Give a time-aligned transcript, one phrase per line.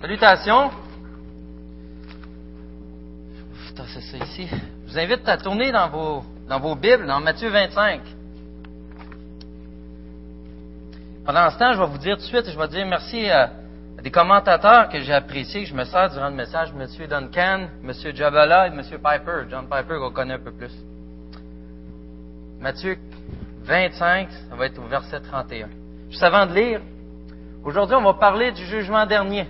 [0.00, 0.70] Salutations.
[3.86, 4.48] C'est ça ici.
[4.86, 8.00] Je vous invite à tourner dans vos, dans vos Bibles, dans Matthieu 25.
[11.24, 13.50] Pendant ce temps, je vais vous dire tout de suite, je vais dire merci à,
[14.02, 17.06] des commentateurs que j'ai appréciés, que je me sers durant le message, M.
[17.06, 17.92] Duncan, M.
[18.14, 18.82] Jabala et M.
[18.82, 20.72] Piper, John Piper, qu'on connaît un peu plus.
[22.60, 22.96] Matthieu
[23.62, 25.68] 25, ça va être au verset 31.
[26.08, 26.80] Juste avant de lire,
[27.64, 29.46] aujourd'hui, on va parler du jugement dernier.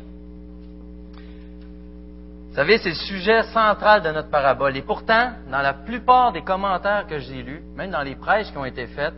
[2.59, 4.77] Vous savez, c'est le sujet central de notre parabole.
[4.77, 8.59] Et pourtant, dans la plupart des commentaires que j'ai lus, même dans les prêches qui
[8.59, 9.15] ont été faites,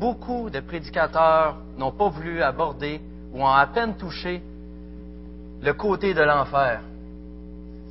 [0.00, 3.00] beaucoup de prédicateurs n'ont pas voulu aborder
[3.32, 4.42] ou ont à peine touché
[5.62, 6.80] le côté de l'enfer.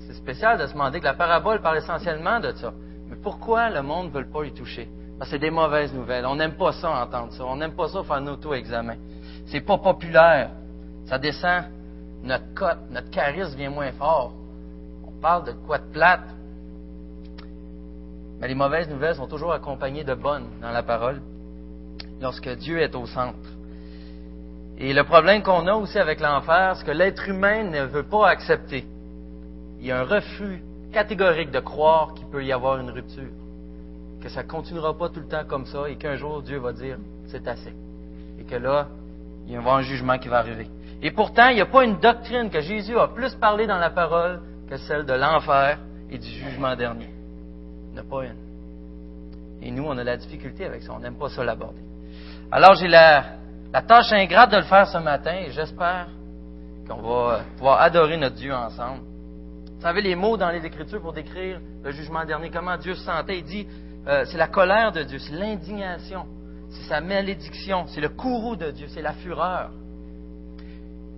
[0.05, 2.73] C'est spécial de se demander que la parabole parle essentiellement de ça.
[3.09, 4.89] Mais pourquoi le monde ne veut pas y toucher?
[5.17, 6.25] Parce que c'est des mauvaises nouvelles.
[6.25, 7.45] On n'aime pas ça entendre ça.
[7.45, 8.97] On n'aime pas ça faire un auto-examen.
[9.45, 10.49] C'est pas populaire.
[11.05, 11.63] Ça descend.
[12.21, 14.33] Notre cote, notre charisme vient moins fort
[15.19, 16.27] parle de quoi de plate.
[18.39, 21.21] Mais les mauvaises nouvelles sont toujours accompagnées de bonnes dans la parole,
[22.21, 23.37] lorsque Dieu est au centre.
[24.77, 28.29] Et le problème qu'on a aussi avec l'enfer, c'est que l'être humain ne veut pas
[28.29, 28.85] accepter.
[29.79, 33.29] Il y a un refus catégorique de croire qu'il peut y avoir une rupture,
[34.21, 36.71] que ça ne continuera pas tout le temps comme ça et qu'un jour Dieu va
[36.71, 36.97] dire
[37.27, 37.73] c'est assez.
[38.39, 38.87] Et que là,
[39.45, 40.67] il y avoir un jugement qui va arriver.
[41.01, 43.89] Et pourtant, il n'y a pas une doctrine que Jésus a plus parlé dans la
[43.89, 45.79] parole que celle de l'enfer
[46.11, 47.09] et du jugement dernier.
[47.89, 48.37] Il n'y en a pas une.
[49.61, 50.93] Et nous, on a la difficulté avec ça.
[50.93, 51.81] On n'aime pas ça l'aborder.
[52.51, 53.23] Alors, j'ai la,
[53.87, 56.07] tâche ingrate de le faire ce matin et j'espère
[56.87, 59.01] qu'on va pouvoir adorer notre Dieu ensemble.
[59.75, 63.03] Vous savez, les mots dans les Écritures pour décrire le jugement dernier, comment Dieu se
[63.03, 63.67] sentait, il dit,
[64.07, 66.25] euh, c'est la colère de Dieu, c'est l'indignation,
[66.69, 69.71] c'est sa malédiction, c'est le courroux de Dieu, c'est la fureur.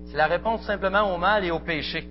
[0.05, 2.07] C'est la réponse simplement au mal et au péché.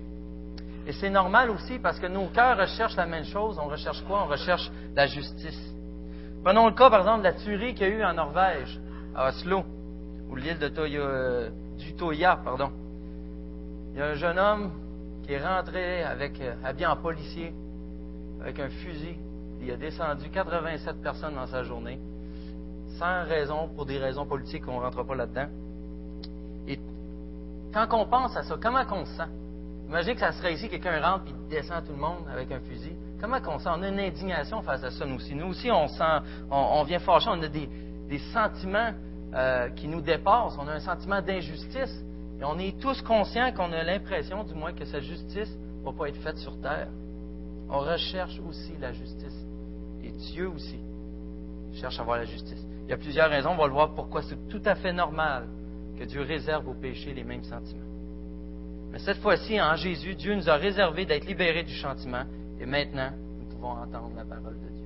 [0.87, 3.59] Et c'est normal aussi parce que nos cœurs recherchent la même chose.
[3.61, 4.23] On recherche quoi?
[4.23, 5.73] On recherche la justice.
[6.43, 8.79] Prenons le cas, par exemple, de la tuerie qu'il y a eu en Norvège,
[9.15, 9.63] à Oslo,
[10.29, 12.71] ou l'île de Toya, euh, du Toya, pardon.
[13.93, 14.71] Il y a un jeune homme
[15.23, 17.53] qui est rentré avec, euh, habillé en policier,
[18.41, 19.17] avec un fusil.
[19.61, 21.99] Il a descendu 87 personnes dans sa journée,
[22.97, 25.47] sans raison, pour des raisons politiques, on ne rentre pas là-dedans.
[26.67, 26.79] Et
[27.71, 29.29] quand on pense à ça, comment on se sent?
[29.91, 32.93] Imaginez que ça serait ici, quelqu'un rentre et descend tout le monde avec un fusil.
[33.19, 33.67] Comment on sent?
[33.75, 35.35] On a une indignation face à ça, nous aussi.
[35.35, 36.19] Nous aussi, on, sent,
[36.49, 37.67] on, vient fâcher, on a des,
[38.31, 38.93] sentiments
[39.33, 40.57] euh, qui nous dépassent.
[40.57, 41.93] On a un sentiment d'injustice.
[42.39, 45.91] Et on est tous conscients qu'on a l'impression, du moins, que cette justice ne va
[45.91, 46.87] pas être faite sur terre.
[47.69, 49.45] On recherche aussi la justice.
[50.05, 50.79] Et Dieu aussi
[51.73, 52.65] cherche à avoir la justice.
[52.85, 55.49] Il y a plusieurs raisons, on va le voir pourquoi c'est tout à fait normal
[55.99, 57.91] que Dieu réserve aux péchés les mêmes sentiments.
[58.91, 62.23] Mais cette fois-ci, en Jésus, Dieu nous a réservé d'être libérés du châtiment
[62.59, 64.85] et maintenant, nous pouvons entendre la parole de Dieu.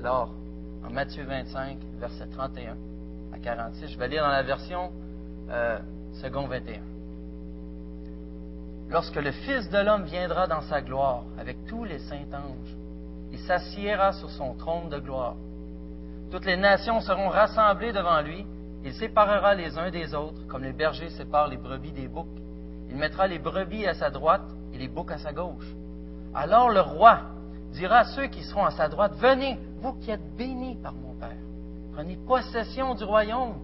[0.00, 0.30] Alors,
[0.84, 2.76] en Matthieu 25, verset 31
[3.32, 4.90] à 46, je vais lire dans la version
[5.50, 5.78] euh,
[6.14, 6.80] second 21.
[8.90, 12.76] Lorsque le Fils de l'homme viendra dans sa gloire avec tous les saints anges,
[13.30, 15.36] il s'assiera sur son trône de gloire.
[16.32, 18.44] Toutes les nations seront rassemblées devant lui.
[18.84, 22.26] Il séparera les uns des autres, comme les bergers séparent les brebis des boucs
[22.90, 25.74] il mettra les brebis à sa droite et les boucs à sa gauche.
[26.34, 27.20] Alors le roi
[27.72, 31.14] dira à ceux qui seront à sa droite, Venez, vous qui êtes bénis par mon
[31.14, 31.36] Père,
[31.92, 33.54] prenez possession du royaume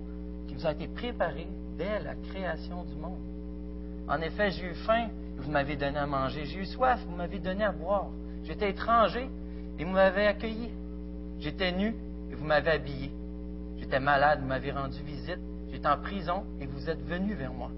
[0.46, 1.46] qui vous a été préparé
[1.78, 3.20] dès la création du monde.
[4.08, 6.44] En effet, j'ai eu faim, et vous m'avez donné à manger.
[6.44, 8.08] J'ai eu soif, vous m'avez donné à boire.
[8.44, 9.28] J'étais étranger,
[9.78, 10.70] et vous m'avez accueilli.
[11.38, 11.94] J'étais nu,
[12.30, 13.10] et vous m'avez habillé.
[13.78, 15.40] J'étais malade, vous m'avez rendu visite.
[15.70, 17.70] J'étais en prison, et vous êtes venu vers moi.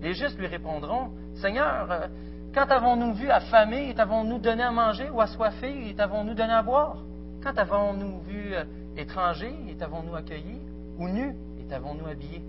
[0.00, 2.06] Les justes lui répondront, Seigneur, euh,
[2.54, 6.62] quand avons-nous vu affamé et t'avons-nous donné à manger, ou assoiffé et t'avons-nous donné à
[6.62, 6.98] boire?
[7.42, 8.64] Quand avons-nous vu euh,
[8.96, 10.60] étranger et t'avons-nous accueilli,
[10.98, 12.42] ou nu et t'avons-nous habillé?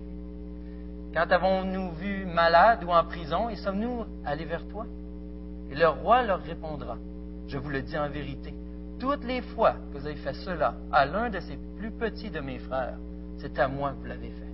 [1.14, 4.86] Quand avons-nous vu malade ou en prison et sommes-nous allés vers toi?
[5.72, 6.98] Et le roi leur répondra,
[7.48, 8.54] Je vous le dis en vérité,
[9.00, 12.40] toutes les fois que vous avez fait cela à l'un de ces plus petits de
[12.40, 12.98] mes frères,
[13.38, 14.49] c'est à moi que vous l'avez fait.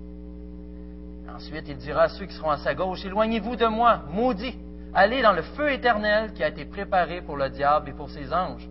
[1.35, 4.57] Ensuite, il dira à ceux qui seront à sa gauche, Éloignez-vous de moi, maudits,
[4.93, 8.31] allez dans le feu éternel qui a été préparé pour le diable et pour ses
[8.33, 8.69] anges.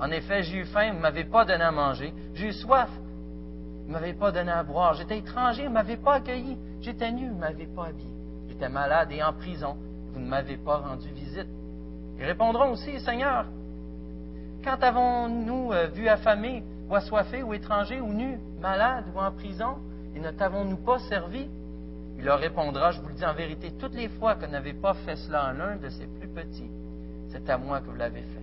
[0.00, 2.14] En effet, j'ai eu faim, vous ne m'avez pas donné à manger.
[2.34, 4.94] J'ai eu soif, vous ne m'avez pas donné à boire.
[4.94, 6.56] J'étais étranger, vous ne m'avez pas accueilli.
[6.80, 8.08] J'étais nu, vous ne m'avez pas habillé.
[8.48, 9.76] J'étais malade et en prison,
[10.14, 11.48] vous ne m'avez pas rendu visite.
[12.18, 13.44] Ils répondront aussi, Seigneur,
[14.64, 19.76] quand avons-nous euh, vu affamé, ou assoiffé, ou étranger, ou nu, malade, ou en prison,
[20.16, 21.48] et ne t'avons-nous pas servi?
[22.18, 24.74] Il leur répondra, je vous le dis en vérité, toutes les fois que vous n'avez
[24.74, 26.70] pas fait cela en l'un de ces plus petits,
[27.28, 28.42] c'est à moi que vous l'avez fait.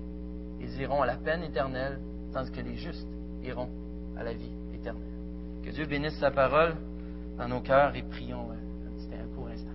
[0.62, 2.00] Ils iront à la peine éternelle,
[2.34, 3.08] tandis que les justes
[3.44, 3.70] iront
[4.18, 5.04] à la vie éternelle.
[5.62, 6.76] Que Dieu bénisse sa parole
[7.38, 9.72] dans nos cœurs et prions un, un court instant.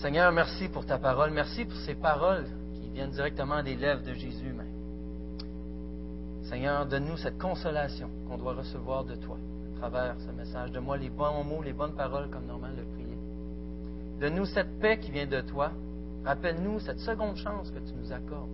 [0.00, 1.30] Seigneur, merci pour ta parole.
[1.30, 4.66] Merci pour ces paroles qui viennent directement des lèvres de Jésus même.
[6.48, 9.53] Seigneur, donne-nous cette consolation qu'on doit recevoir de toi à
[9.90, 10.72] travers ce message.
[10.72, 13.18] Donne-moi les bons mots, les bonnes paroles comme normal le prier.
[14.20, 15.72] Donne-nous cette paix qui vient de toi.
[16.24, 18.48] Rappelle-nous cette seconde chance que tu nous accordes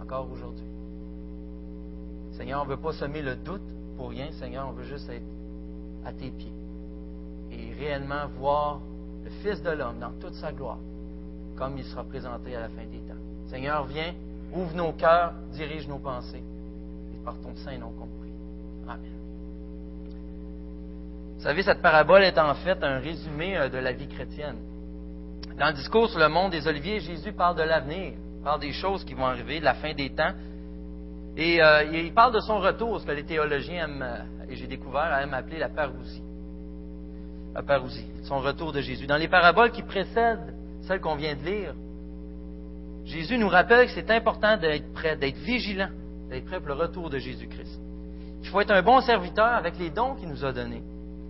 [0.00, 0.64] encore aujourd'hui.
[2.34, 4.30] Seigneur, on ne veut pas semer le doute pour rien.
[4.32, 5.24] Seigneur, on veut juste être
[6.04, 6.52] à tes pieds
[7.50, 8.80] et réellement voir
[9.24, 10.78] le Fils de l'homme dans toute sa gloire,
[11.56, 13.20] comme il sera présenté à la fin des temps.
[13.48, 14.14] Seigneur, viens,
[14.54, 16.44] ouvre nos cœurs, dirige nos pensées,
[17.12, 18.30] et par ton saint nom compris.
[18.86, 19.10] Amen.
[21.40, 24.56] Vous savez, cette parabole est en fait un résumé euh, de la vie chrétienne.
[25.58, 28.12] Dans le discours sur le monde des Oliviers, Jésus parle de l'avenir,
[28.44, 30.34] parle des choses qui vont arriver, de la fin des temps.
[31.38, 34.66] Et euh, il parle de son retour, ce que les théologiens aiment, euh, et j'ai
[34.66, 36.22] découvert, aiment appeler la parousie
[37.54, 39.06] à Parousie, son retour de Jésus.
[39.06, 41.74] Dans les paraboles qui précèdent celles qu'on vient de lire,
[43.06, 45.88] Jésus nous rappelle que c'est important d'être prêt, d'être vigilant,
[46.28, 47.80] d'être prêt pour le retour de Jésus-Christ.
[48.42, 50.82] Il faut être un bon serviteur avec les dons qu'il nous a donnés.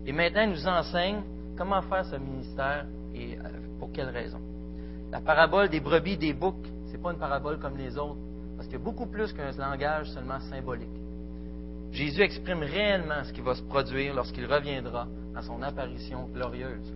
[0.06, 1.22] Et maintenant, il nous enseigne
[1.56, 3.48] comment faire ce ministère et euh,
[3.78, 4.40] pour quelles raisons.
[5.12, 8.18] La parabole des brebis des boucs, ce n'est pas une parabole comme les autres,
[8.56, 10.88] parce qu'il y a beaucoup plus qu'un langage seulement symbolique.
[11.92, 16.94] Jésus exprime réellement ce qui va se produire lorsqu'il reviendra à son apparition glorieuse.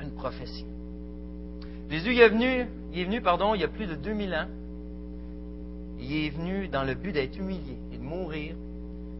[0.00, 0.66] Une prophétie.
[1.88, 4.48] Jésus est venu, il est venu pardon, il y a plus de 2000 ans.
[6.00, 8.56] Il est venu dans le but d'être humilié et de mourir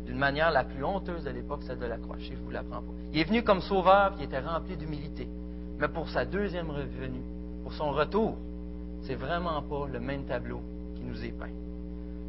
[0.07, 2.17] d'une manière la plus honteuse de l'époque, celle de la croix.
[2.19, 2.93] Je ne vous l'apprends pas.
[3.13, 5.29] Il est venu comme sauveur qui était rempli d'humilité.
[5.79, 7.23] Mais pour sa deuxième revenue,
[7.63, 8.37] pour son retour,
[9.03, 10.61] c'est vraiment pas le même tableau
[10.97, 11.51] qui nous est peint.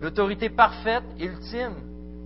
[0.01, 1.75] L'autorité parfaite, ultime,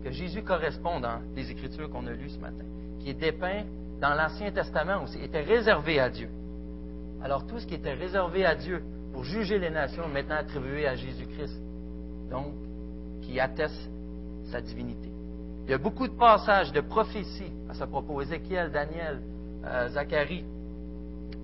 [0.04, 2.64] que Jésus correspond dans les Écritures qu'on a lues ce matin,
[3.00, 3.64] qui est dépeint
[4.00, 6.30] dans l'Ancien Testament aussi, était réservé à Dieu.
[7.24, 10.88] Alors tout ce qui était réservé à Dieu pour juger les nations est maintenant attribué
[10.88, 11.60] à Jésus-Christ,
[12.30, 12.54] donc
[13.24, 13.90] qui atteste
[14.52, 15.10] sa divinité.
[15.68, 19.22] Il y a beaucoup de passages de prophéties à ce propos, Ézéchiel, Daniel,
[19.66, 20.46] euh, Zacharie.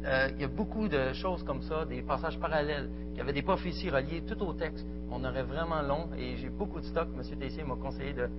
[0.05, 3.41] Euh, il y a beaucoup de choses comme ça, des passages parallèles, qui avaient des
[3.41, 4.87] prophéties reliées tout au texte.
[5.11, 7.09] On aurait vraiment long et j'ai beaucoup de stock.
[7.17, 7.37] M.
[7.37, 8.29] Tessier m'a conseillé de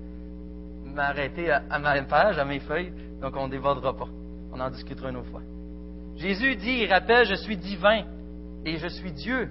[0.86, 4.08] m'arrêter à, ma page, à mes feuilles, donc on ne débordera pas.
[4.54, 5.42] On en discutera une autre fois.
[6.16, 8.04] Jésus dit, il rappelle, je suis divin
[8.64, 9.50] et je suis Dieu.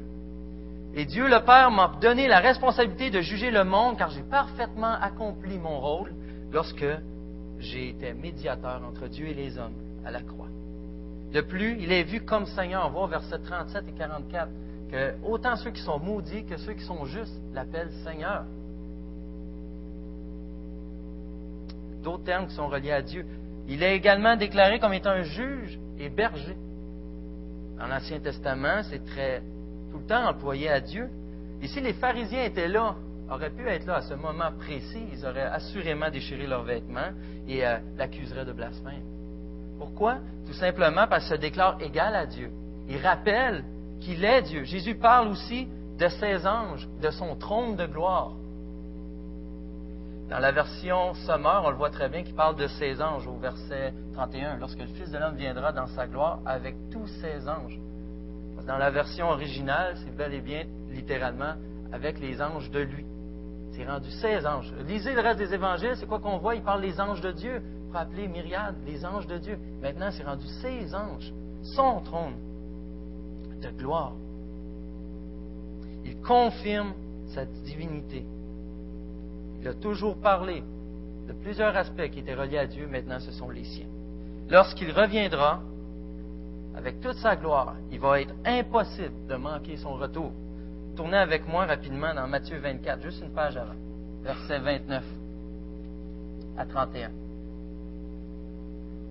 [0.95, 4.93] Et Dieu le Père m'a donné la responsabilité de juger le monde car j'ai parfaitement
[4.99, 6.11] accompli mon rôle
[6.53, 6.85] lorsque
[7.59, 9.73] j'ai été médiateur entre Dieu et les hommes
[10.05, 10.47] à la croix.
[11.33, 12.85] De plus, il est vu comme Seigneur.
[12.87, 14.49] On voit versets 37 et 44
[14.91, 18.45] que autant ceux qui sont maudits que ceux qui sont justes l'appellent Seigneur.
[22.03, 23.25] d'autres termes qui sont reliés à Dieu.
[23.67, 26.55] Il est également déclaré comme étant un juge et berger.
[27.79, 29.41] Dans l'Ancien Testament, c'est très
[29.91, 31.09] tout le temps employé à Dieu.
[31.61, 32.95] Et si les pharisiens étaient là,
[33.29, 37.11] auraient pu être là à ce moment précis, ils auraient assurément déchiré leurs vêtements
[37.47, 39.03] et euh, l'accuseraient de blasphème.
[39.77, 40.17] Pourquoi?
[40.45, 42.51] Tout simplement parce qu'il se déclare égal à Dieu.
[42.87, 43.63] Il rappelle
[44.01, 44.63] qu'il est Dieu.
[44.63, 48.33] Jésus parle aussi de ses anges, de son trône de gloire.
[50.29, 53.35] Dans la version Sommeur, on le voit très bien, qui parle de ses anges au
[53.35, 57.79] verset 31, lorsque le Fils de l'homme viendra dans sa gloire avec tous ses anges.
[58.65, 61.53] Dans la version originale, c'est bel et bien littéralement
[61.91, 63.05] avec les anges de lui.
[63.75, 64.71] C'est rendu ses anges.
[64.87, 66.55] Lisez le reste des évangiles, c'est quoi qu'on voit?
[66.55, 69.57] Il parle des anges de Dieu, pour appeler myriade, les anges de Dieu.
[69.81, 72.35] Maintenant, c'est rendu ses anges, son trône
[73.61, 74.13] de gloire.
[76.05, 76.93] Il confirme
[77.29, 78.25] sa divinité.
[79.61, 80.63] Il a toujours parlé
[81.27, 83.87] de plusieurs aspects qui étaient reliés à Dieu, maintenant ce sont les siens.
[84.49, 85.61] Lorsqu'il reviendra,
[86.75, 90.31] avec toute sa gloire, il va être impossible de manquer son retour.
[90.95, 93.73] Tournez avec moi rapidement dans Matthieu 24, juste une page avant,
[94.21, 95.03] verset 29
[96.55, 97.09] à 31.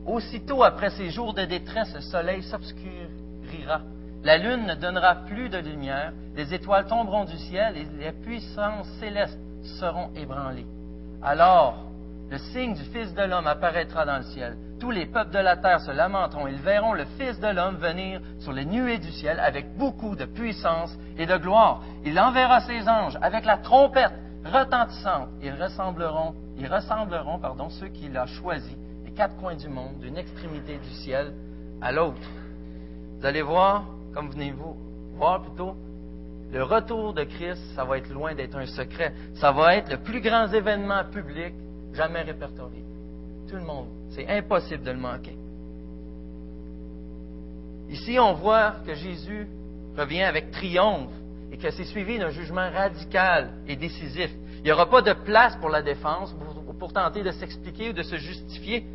[0.07, 3.81] Aussitôt après ces jours de détresse, le soleil s'obscurira.
[4.23, 8.89] La lune ne donnera plus de lumière, les étoiles tomberont du ciel et les puissances
[9.01, 9.39] célestes
[9.81, 10.67] seront ébranlés.
[11.21, 11.87] Alors,
[12.31, 14.57] le signe du Fils de l'homme apparaîtra dans le ciel.
[14.83, 16.49] Tous les peuples de la terre se lamenteront.
[16.49, 20.25] Ils verront le Fils de l'homme venir sur les nuées du ciel avec beaucoup de
[20.25, 21.83] puissance et de gloire.
[22.05, 24.11] Il enverra ses anges avec la trompette
[24.45, 25.29] retentissante.
[25.41, 30.17] Ils ressembleront, ils ressembleront pardon, ceux qu'il a choisis et quatre coins du monde, d'une
[30.17, 31.33] extrémité du ciel
[31.81, 32.19] à l'autre.
[33.21, 34.77] Vous allez voir, comme venez-vous
[35.15, 35.77] voir plutôt,
[36.51, 39.15] le retour de Christ, ça va être loin d'être un secret.
[39.35, 41.55] Ça va être le plus grand événement public
[41.95, 42.83] jamais répertorié.
[43.53, 43.89] Le monde.
[44.11, 45.37] C'est impossible de le manquer.
[47.91, 49.47] Ici, on voit que Jésus
[49.97, 51.13] revient avec triomphe
[51.53, 54.31] et que c'est suivi d'un jugement radical et décisif.
[54.59, 56.35] Il n'y aura pas de place pour la défense
[56.79, 58.87] pour, tenter de s'expliquer ou de se justifier.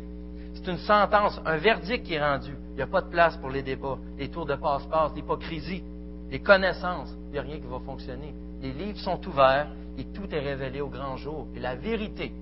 [0.54, 2.56] C'est une sentence, un verdict qui est rendu.
[2.72, 5.84] Il n'y a pas de place pour les débats, les tours de passe-passe, l'hypocrisie,
[6.30, 7.14] les connaissances.
[7.28, 8.34] Il n'y a rien qui va fonctionner.
[8.60, 11.46] Les livres sont ouverts et tout est révélé au grand jour.
[11.54, 12.32] Et la vérité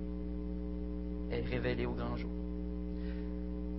[1.30, 2.30] est révélée au grand jour.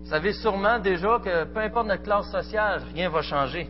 [0.03, 3.67] Vous savez sûrement déjà que peu importe notre classe sociale, rien ne va changer.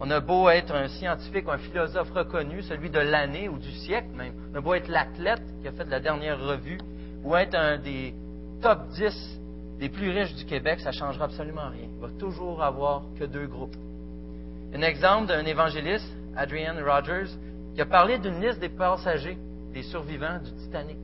[0.00, 3.70] On a beau être un scientifique ou un philosophe reconnu, celui de l'année ou du
[3.70, 4.32] siècle même.
[4.52, 6.78] On a beau être l'athlète qui a fait la dernière revue
[7.24, 8.14] ou être un des
[8.60, 9.40] top 10
[9.78, 11.88] des plus riches du Québec, ça ne changera absolument rien.
[11.92, 13.74] Il va toujours avoir que deux groupes.
[14.74, 17.36] Un exemple d'un évangéliste, Adrian Rogers,
[17.74, 19.36] qui a parlé d'une liste des passagers,
[19.74, 20.98] des survivants du Titanic.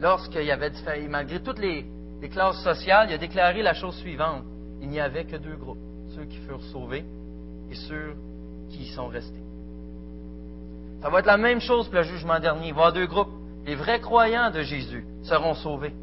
[0.00, 0.72] Lorsqu'il y avait,
[1.08, 1.86] malgré toutes les,
[2.20, 4.44] les classes sociales, il a déclaré la chose suivante.
[4.80, 5.78] Il n'y avait que deux groupes,
[6.14, 7.04] ceux qui furent sauvés
[7.70, 8.14] et ceux
[8.68, 9.42] qui y sont restés.
[11.02, 12.68] Ça va être la même chose pour le jugement dernier.
[12.68, 13.32] Il va y avoir deux groupes.
[13.64, 15.94] Les vrais croyants de Jésus seront sauvés.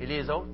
[0.00, 0.46] Et les autres,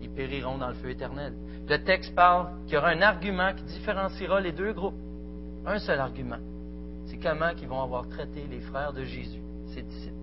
[0.00, 1.34] ils périront dans le feu éternel.
[1.68, 4.98] Le texte parle qu'il y aura un argument qui différenciera les deux groupes.
[5.64, 6.40] Un seul argument.
[7.06, 10.21] C'est comment ils vont avoir traité les frères de Jésus, ses disciples.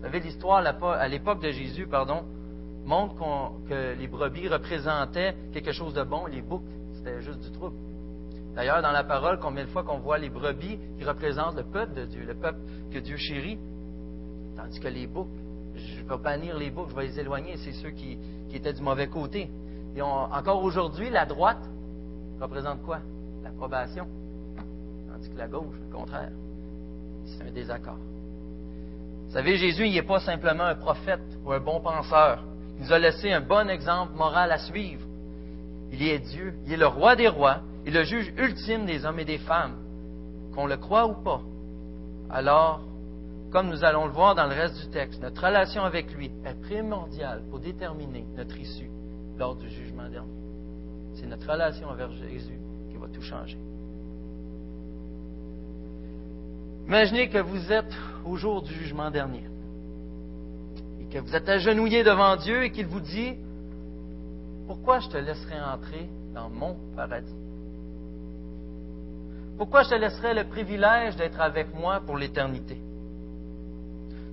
[0.00, 2.24] Vous savez, l'histoire à l'époque de Jésus, pardon,
[2.86, 3.16] montre
[3.68, 6.64] que les brebis représentaient quelque chose de bon, les boucs,
[6.94, 7.76] c'était juste du trouble.
[8.54, 11.92] D'ailleurs, dans la parole, combien de fois qu'on voit les brebis qui représentent le peuple
[11.92, 13.58] de Dieu, le peuple que Dieu chérit,
[14.56, 15.28] tandis que les boucs,
[15.74, 18.18] je ne vais pas bannir les boucs, je vais les éloigner, c'est ceux qui,
[18.54, 19.50] étaient du mauvais côté.
[19.94, 21.68] Et encore aujourd'hui, la droite
[22.40, 23.00] représente quoi?
[23.44, 24.08] L'approbation,
[25.12, 26.32] tandis que la gauche, le contraire,
[27.26, 27.98] c'est un désaccord.
[29.30, 32.42] Vous savez, Jésus, il n'est pas simplement un prophète ou un bon penseur.
[32.76, 35.06] Il nous a laissé un bon exemple moral à suivre.
[35.92, 39.20] Il est Dieu, il est le roi des rois, et le juge ultime des hommes
[39.20, 39.76] et des femmes.
[40.52, 41.42] Qu'on le croit ou pas.
[42.28, 42.80] Alors,
[43.52, 46.60] comme nous allons le voir dans le reste du texte, notre relation avec lui est
[46.62, 48.90] primordiale pour déterminer notre issue
[49.38, 50.32] lors du jugement dernier.
[51.14, 52.58] C'est notre relation avec Jésus
[52.90, 53.58] qui va tout changer.
[56.90, 57.94] Imaginez que vous êtes
[58.24, 59.44] au jour du jugement dernier
[61.00, 63.36] et que vous êtes agenouillé devant Dieu et qu'il vous dit,
[64.66, 67.32] pourquoi je te laisserai entrer dans mon paradis?
[69.56, 72.76] Pourquoi je te laisserai le privilège d'être avec moi pour l'éternité?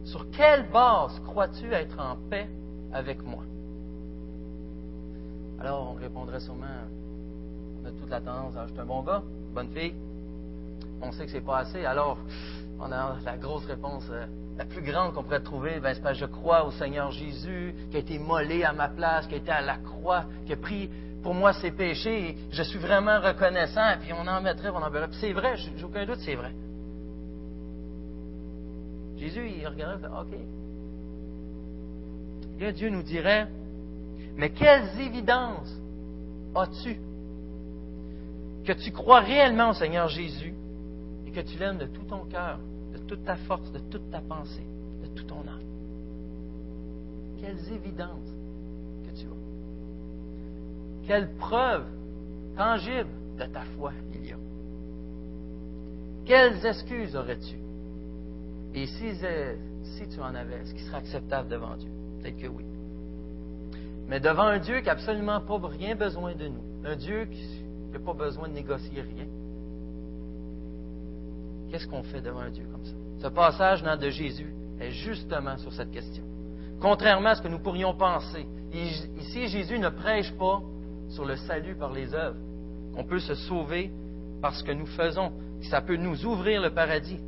[0.05, 2.49] Sur quelle base crois-tu être en paix
[2.91, 3.43] avec moi?
[5.59, 6.65] Alors, on répondrait sûrement,
[7.83, 9.21] on a toute la tendance à un bon gars,
[9.53, 9.93] bonne fille,
[11.01, 11.85] on sait que c'est pas assez.
[11.85, 12.17] Alors,
[12.79, 14.25] on a la grosse réponse, euh,
[14.57, 17.99] la plus grande qu'on pourrait trouver, ben, c'est je crois au Seigneur Jésus, qui a
[17.99, 20.89] été mollé à ma place, qui a été à la croix, qui a pris
[21.23, 22.37] pour moi ses péchés.
[22.51, 23.89] Je suis vraiment reconnaissant.
[23.91, 25.09] Et puis on en mettrait, on en verrait.
[25.19, 26.53] C'est vrai, j'ai aucun doute, c'est vrai.
[29.17, 30.37] Jésus, il regardait, OK.
[32.59, 33.47] Là, Dieu nous dirait,
[34.35, 35.75] mais quelles évidences
[36.55, 36.99] as-tu
[38.65, 40.53] que tu crois réellement au Seigneur Jésus?
[41.31, 42.59] Que tu l'aimes de tout ton cœur,
[42.93, 44.65] de toute ta force, de toute ta pensée,
[45.01, 45.61] de tout ton âme.
[47.39, 48.33] Quelles évidences
[49.05, 51.07] que tu as.
[51.07, 51.85] Quelle preuve
[52.55, 54.37] tangible de ta foi il y a.
[56.25, 57.57] Quelles excuses aurais-tu?
[58.73, 59.15] Et si,
[59.83, 61.89] si tu en avais, est-ce qu'il serait acceptable devant Dieu?
[62.21, 62.65] Peut-être que oui.
[64.07, 67.63] Mais devant un Dieu qui n'a absolument pas rien besoin de nous, un Dieu qui
[67.91, 69.25] n'a pas besoin de négocier rien,
[71.69, 72.93] Qu'est-ce qu'on fait devant un Dieu comme ça?
[73.21, 76.23] Ce passage de Jésus est justement sur cette question.
[76.79, 80.61] Contrairement à ce que nous pourrions penser, ici Jésus ne prêche pas
[81.09, 82.37] sur le salut par les œuvres,
[82.93, 83.91] qu'on peut se sauver
[84.41, 85.31] par ce que nous faisons,
[85.69, 87.19] ça peut nous ouvrir le paradis.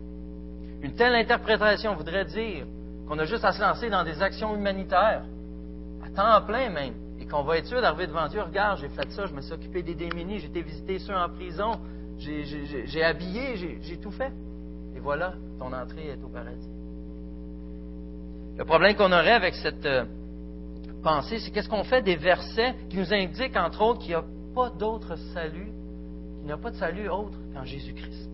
[0.82, 2.66] Une telle interprétation voudrait dire
[3.08, 5.24] qu'on a juste à se lancer dans des actions humanitaires,
[6.04, 8.42] à temps plein même, et qu'on va être sûr d'arriver devant Dieu.
[8.42, 11.28] Regarde, j'ai fait ça, je me suis occupé des démunis, j'ai été visiter ceux en
[11.30, 11.80] prison,
[12.20, 14.32] j'ai habillé, j'ai tout fait.
[14.96, 16.70] Et voilà, ton entrée est au paradis.
[18.58, 20.04] Le problème qu'on aurait avec cette euh,
[21.02, 24.26] pensée, c'est qu'est-ce qu'on fait des versets qui nous indiquent, entre autres, qu'il n'y a
[24.54, 25.72] pas d'autre salut,
[26.38, 28.30] qu'il n'y a pas de salut autre qu'en Jésus-Christ.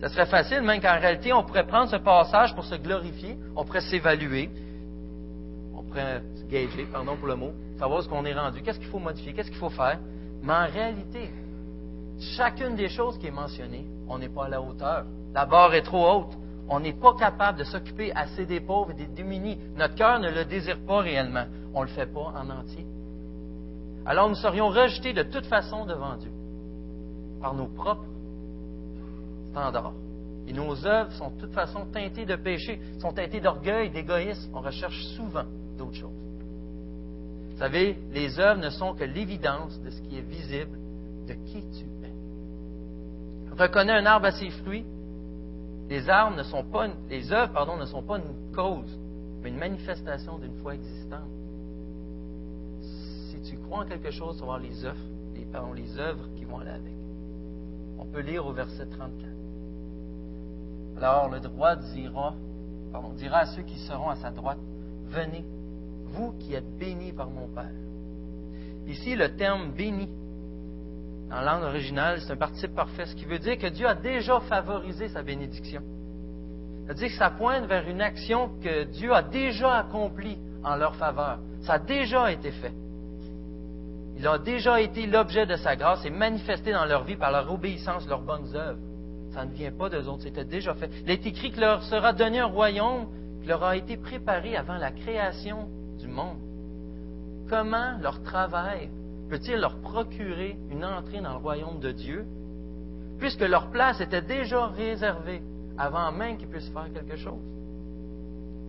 [0.00, 3.64] Ça serait facile, même qu'en réalité, on pourrait prendre ce passage pour se glorifier, on
[3.64, 4.50] pourrait s'évaluer.
[5.86, 8.98] pourrait se gager, pardon pour le mot, savoir ce qu'on est rendu, qu'est-ce qu'il faut
[8.98, 9.98] modifier, qu'est-ce qu'il faut faire.
[10.42, 11.30] Mais en réalité,
[12.20, 15.04] chacune des choses qui est mentionnée, on n'est pas à la hauteur.
[15.34, 16.36] La barre est trop haute.
[16.68, 19.58] On n'est pas capable de s'occuper assez des pauvres et des démunis.
[19.76, 21.44] Notre cœur ne le désire pas réellement.
[21.74, 22.86] On ne le fait pas en entier.
[24.06, 26.30] Alors nous serions rejetés de toute façon devant Dieu
[27.40, 28.04] par nos propres
[29.50, 29.94] standards.
[30.46, 34.50] Et nos œuvres sont de toute façon teintées de péché, sont teintées d'orgueil, d'égoïsme.
[34.54, 35.44] On recherche souvent
[35.76, 36.10] d'autres choses.
[37.52, 40.78] Vous savez, les œuvres ne sont que l'évidence de ce qui est visible,
[41.26, 41.99] de qui tu es.
[43.60, 44.86] Reconnais un arbre à ses fruits.
[45.90, 48.98] Les arbres ne sont pas, les œuvres, pardon, ne sont pas une cause,
[49.42, 51.28] mais une manifestation d'une foi existante.
[52.80, 55.04] Si tu crois en quelque chose, tu vas voir les œuvres,
[55.52, 56.94] pardon, les œuvres qui vont aller avec.
[57.98, 59.28] On peut lire au verset 34.
[60.96, 62.34] Alors le droit dira,
[62.92, 64.58] pardon, dira à ceux qui seront à sa droite,
[65.08, 65.44] venez,
[66.06, 67.68] vous qui êtes bénis par mon Père.
[68.86, 70.08] Ici, le terme béni,
[71.32, 74.40] en langue originale, c'est un participe parfait, ce qui veut dire que Dieu a déjà
[74.40, 75.82] favorisé sa bénédiction.
[76.84, 81.38] C'est-à-dire que ça pointe vers une action que Dieu a déjà accomplie en leur faveur.
[81.62, 82.72] Ça a déjà été fait.
[84.16, 87.50] Il a déjà été l'objet de sa grâce et manifesté dans leur vie par leur
[87.52, 88.80] obéissance, leurs bonnes œuvres.
[89.32, 90.90] Ça ne vient pas d'eux autres, c'était déjà fait.
[91.04, 93.06] Il est écrit que leur sera donné un royaume
[93.40, 95.68] qui leur a été préparé avant la création
[95.98, 96.38] du monde.
[97.48, 98.90] Comment leur travail
[99.30, 102.26] peut-il leur procurer une entrée dans le royaume de Dieu,
[103.18, 105.40] puisque leur place était déjà réservée
[105.78, 107.40] avant même qu'ils puissent faire quelque chose?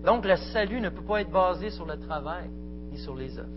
[0.05, 2.49] Donc le salut ne peut pas être basé sur le travail
[2.91, 3.49] ni sur les œuvres.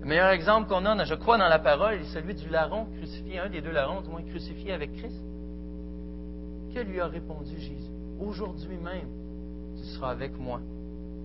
[0.00, 3.38] Le meilleur exemple qu'on a, je crois, dans la parole est celui du larron crucifié,
[3.40, 5.20] un des deux larrons, du moins crucifié avec Christ.
[6.74, 7.90] Que lui a répondu Jésus?
[8.20, 9.08] Aujourd'hui même,
[9.76, 10.60] tu seras avec moi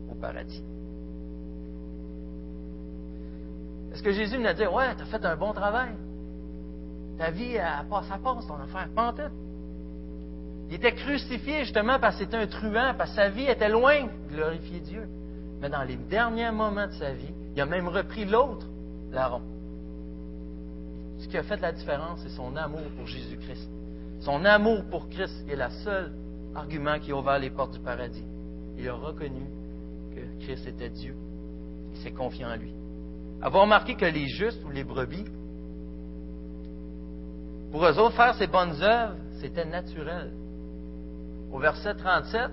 [0.09, 0.63] au paradis.
[3.93, 5.91] Est-ce que Jésus a dit Ouais, tu as fait un bon travail
[7.17, 8.89] Ta vie, elle passe, ça passe ton affaire.
[8.95, 9.13] Pas
[10.69, 14.03] Il était crucifié justement parce que c'était un truand, parce que sa vie était loin
[14.03, 15.07] de glorifier Dieu.
[15.61, 18.65] Mais dans les derniers moments de sa vie, il a même repris l'autre
[19.11, 19.41] larron.
[21.19, 23.69] Ce qui a fait la différence, c'est son amour pour Jésus-Christ.
[24.21, 26.11] Son amour pour Christ est le seul
[26.55, 28.23] argument qui a ouvert les portes du paradis.
[28.77, 29.45] Il a reconnu
[30.15, 31.15] que Christ était Dieu.
[31.93, 32.73] Il s'est confié en lui.
[33.43, 35.25] Avoir remarqué que les justes ou les brebis,
[37.71, 40.31] pour eux autres, faire ces bonnes œuvres, c'était naturel.
[41.51, 42.49] Au verset 37,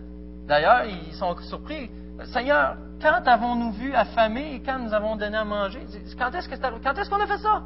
[0.48, 1.90] d'ailleurs, ils sont surpris.
[2.32, 5.80] Seigneur, quand avons-nous vu affamés et quand nous avons donné à manger?
[6.18, 7.62] Quand est-ce qu'on a fait ça?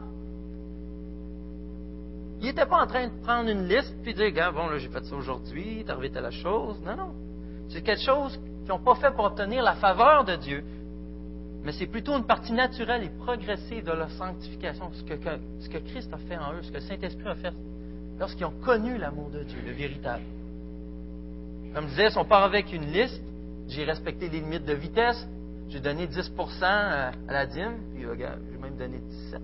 [2.41, 5.03] Il n'était pas en train de prendre une liste puis dire, bon, là, j'ai fait
[5.03, 6.79] ça aujourd'hui, t'es arrivé la chose.
[6.85, 7.15] Non, non.
[7.71, 10.63] C'est quelque chose qu'ils n'ont pas fait pour obtenir la faveur de Dieu,
[11.65, 16.19] mais c'est plutôt une partie naturelle et progressive de leur sanctification, ce que, Christ a
[16.19, 17.55] fait en eux, ce que le Saint-Esprit a fait
[18.19, 20.23] lorsqu'ils ont connu l'amour de Dieu, le véritable.
[21.75, 23.21] Comme je disais, si on part avec une liste,
[23.67, 25.27] j'ai respecté les limites de vitesse,
[25.71, 29.41] j'ai donné 10% à la dîme, puis regarde, j'ai même donné 17.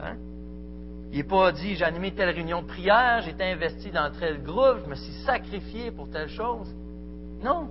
[0.00, 0.16] Hein?
[1.10, 4.42] Il n'est pas dit, j'ai animé telle réunion de prière, j'ai été investi dans tel
[4.42, 6.72] groupe, je me suis sacrifié pour telle chose.
[7.42, 7.68] Non.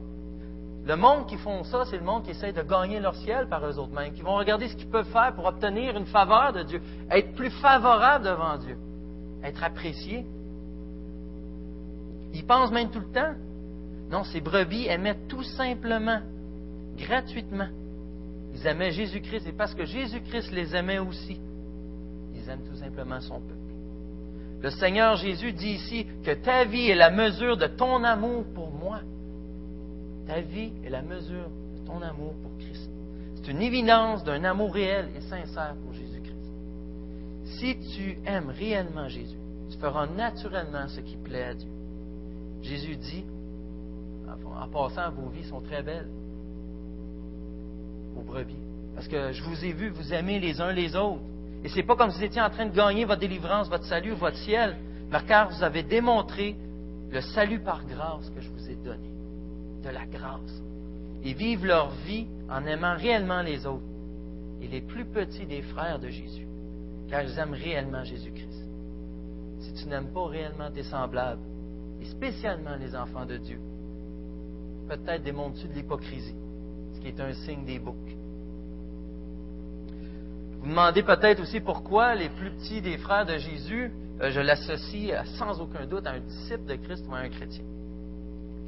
[0.87, 3.65] Le monde qui font ça, c'est le monde qui essaie de gagner leur ciel par
[3.65, 6.63] eux autres mêmes, qui vont regarder ce qu'ils peuvent faire pour obtenir une faveur de
[6.63, 8.77] Dieu, être plus favorable devant Dieu,
[9.43, 10.25] être apprécié.
[12.33, 13.33] Ils pensent même tout le temps.
[14.09, 16.21] Non, ces brebis aimaient tout simplement,
[16.97, 17.67] gratuitement.
[18.53, 21.37] Ils aimaient Jésus-Christ et parce que Jésus-Christ les aimait aussi,
[22.49, 23.53] aime tout simplement son peuple.
[24.61, 28.71] Le Seigneur Jésus dit ici que ta vie est la mesure de ton amour pour
[28.71, 29.01] moi.
[30.27, 32.89] Ta vie est la mesure de ton amour pour Christ.
[33.35, 36.27] C'est une évidence d'un amour réel et sincère pour Jésus-Christ.
[37.59, 39.37] Si tu aimes réellement Jésus,
[39.69, 41.71] tu feras naturellement ce qui plaît à Dieu.
[42.61, 43.23] Jésus dit,
[44.27, 46.09] en passant, vos vies sont très belles,
[48.13, 48.55] vos brebis.
[48.95, 51.21] Parce que je vous ai vu vous aimer les uns les autres.
[51.63, 53.85] Et ce n'est pas comme si vous étiez en train de gagner votre délivrance, votre
[53.85, 54.75] salut, votre ciel,
[55.11, 56.55] mais car vous avez démontré
[57.11, 59.16] le salut par grâce que je vous ai donné.
[59.87, 60.61] De la grâce.
[61.23, 63.85] Et vivent leur vie en aimant réellement les autres.
[64.61, 66.45] Et les plus petits des frères de Jésus.
[67.09, 68.67] Car ils aiment réellement Jésus-Christ.
[69.59, 71.41] Si tu n'aimes pas réellement tes semblables,
[72.01, 73.59] et spécialement les enfants de Dieu,
[74.89, 76.35] peut-être démontres-tu de l'hypocrisie,
[76.93, 77.95] ce qui est un signe des boucs.
[80.59, 85.25] Vous demandez peut-être aussi pourquoi les plus petits des frères de Jésus, euh, je l'associe
[85.37, 87.63] sans aucun doute à un disciple de Christ ou à un chrétien.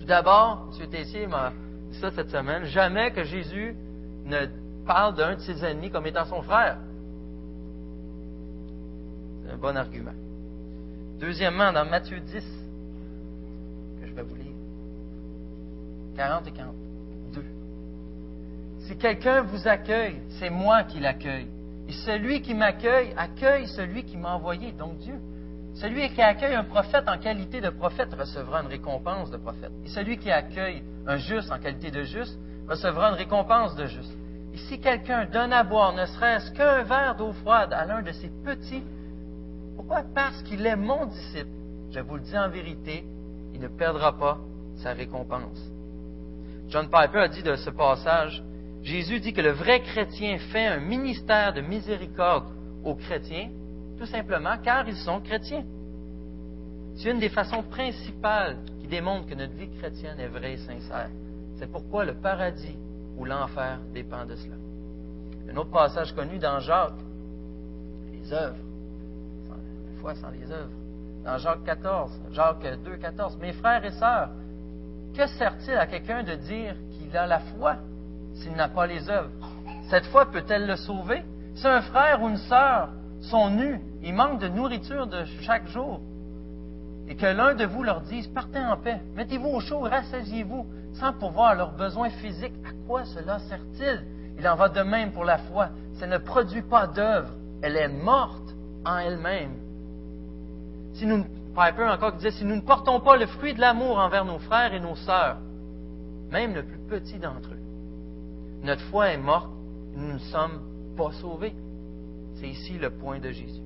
[0.10, 0.90] D'abord, M.
[0.90, 1.54] Tessier m'a
[2.02, 3.76] ça cette semaine, jamais que Jésus
[4.26, 4.48] ne
[4.88, 6.78] parle d'un de ses ennemis comme étant son frère.
[9.44, 10.16] C'est un bon argument.
[11.20, 12.34] Deuxièmement, dans Matthieu 10,
[14.02, 14.56] que je vais vous lire,
[16.16, 17.44] 40 et 42.
[18.80, 21.50] Si quelqu'un vous accueille, c'est moi qui l'accueille.
[21.88, 25.20] Et celui qui m'accueille accueille celui qui m'a envoyé, donc Dieu.
[25.76, 29.72] Celui qui accueille un prophète en qualité de prophète recevra une récompense de prophète.
[29.86, 34.14] Et celui qui accueille un juste en qualité de juste recevra une récompense de juste.
[34.54, 38.12] Et si quelqu'un donne à boire ne serait-ce qu'un verre d'eau froide à l'un de
[38.12, 38.84] ses petits,
[39.76, 40.04] pourquoi?
[40.14, 41.50] Parce qu'il est mon disciple.
[41.92, 43.06] Je vous le dis en vérité,
[43.54, 44.38] il ne perdra pas
[44.76, 45.60] sa récompense.
[46.68, 48.44] John Piper a dit de ce passage,
[48.84, 52.46] Jésus dit que le vrai chrétien fait un ministère de miséricorde
[52.84, 53.50] aux chrétiens,
[54.00, 55.66] tout simplement car ils sont chrétiens.
[56.96, 61.10] C'est une des façons principales qui démontre que notre vie chrétienne est vraie et sincère.
[61.58, 62.78] C'est pourquoi le paradis
[63.18, 64.56] ou l'enfer dépend de cela.
[65.52, 66.94] Un autre passage connu dans Jacques,
[68.14, 68.56] les œuvres,
[69.92, 70.72] une fois sans les œuvres.
[71.26, 74.30] Dans Jacques 14, Jacques 2, 14, mes frères et sœurs,
[75.14, 77.76] que sert-il à quelqu'un de dire qu'il a la foi
[78.36, 79.32] s'il n'a pas les œuvres?
[79.90, 81.24] Cette foi peut-elle le sauver?
[81.56, 82.90] Si un frère ou une sœur
[83.30, 86.02] sont nus, ils manquent de nourriture de chaque jour,
[87.08, 91.14] et que l'un de vous leur dise, partez en paix, mettez-vous au chaud, rassasiez-vous, sans
[91.14, 94.06] pouvoir leurs besoins physiques, à quoi cela sert-il?
[94.38, 95.70] Il en va de même pour la foi.
[95.96, 97.30] Ça ne produit pas d'œuvre.
[97.62, 99.56] Elle est morte en elle-même.
[100.94, 104.24] Si nous, Piper encore disait, si nous ne portons pas le fruit de l'amour envers
[104.24, 105.38] nos frères et nos sœurs,
[106.32, 107.60] même le plus petit d'entre eux,
[108.64, 109.50] notre foi est morte,
[109.96, 110.62] nous ne sommes
[110.96, 111.54] pas sauvés.
[112.40, 113.62] C'est ici le point de Jésus.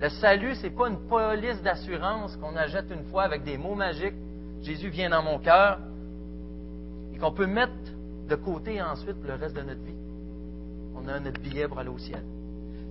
[0.00, 3.74] Le salut, ce n'est pas une police d'assurance qu'on achète une fois avec des mots
[3.74, 4.14] magiques.
[4.62, 5.78] Jésus vient dans mon cœur
[7.12, 7.72] et qu'on peut mettre
[8.28, 9.98] de côté ensuite le reste de notre vie.
[10.94, 12.22] On a notre billet pour aller au ciel.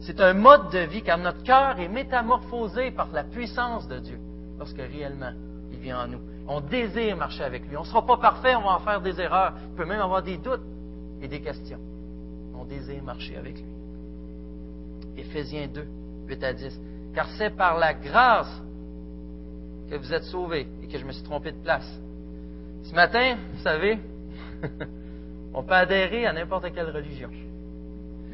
[0.02, 4.20] C'est un mode de vie car notre cœur est métamorphosé par la puissance de Dieu
[4.58, 5.32] lorsque réellement
[5.72, 6.22] il vient en nous.
[6.48, 7.78] On désire marcher avec lui.
[7.78, 9.54] On ne sera pas parfait, on va en faire des erreurs.
[9.72, 10.66] On peut même avoir des doutes
[11.22, 11.80] et des questions.
[12.56, 13.79] On désire marcher avec lui.
[15.18, 15.86] Éphésiens 2,
[16.28, 16.82] 8 à 10.
[17.14, 18.62] Car c'est par la grâce
[19.90, 21.90] que vous êtes sauvés et que je me suis trompé de place.
[22.84, 24.00] Ce matin, vous savez,
[25.54, 27.30] on peut adhérer à n'importe quelle religion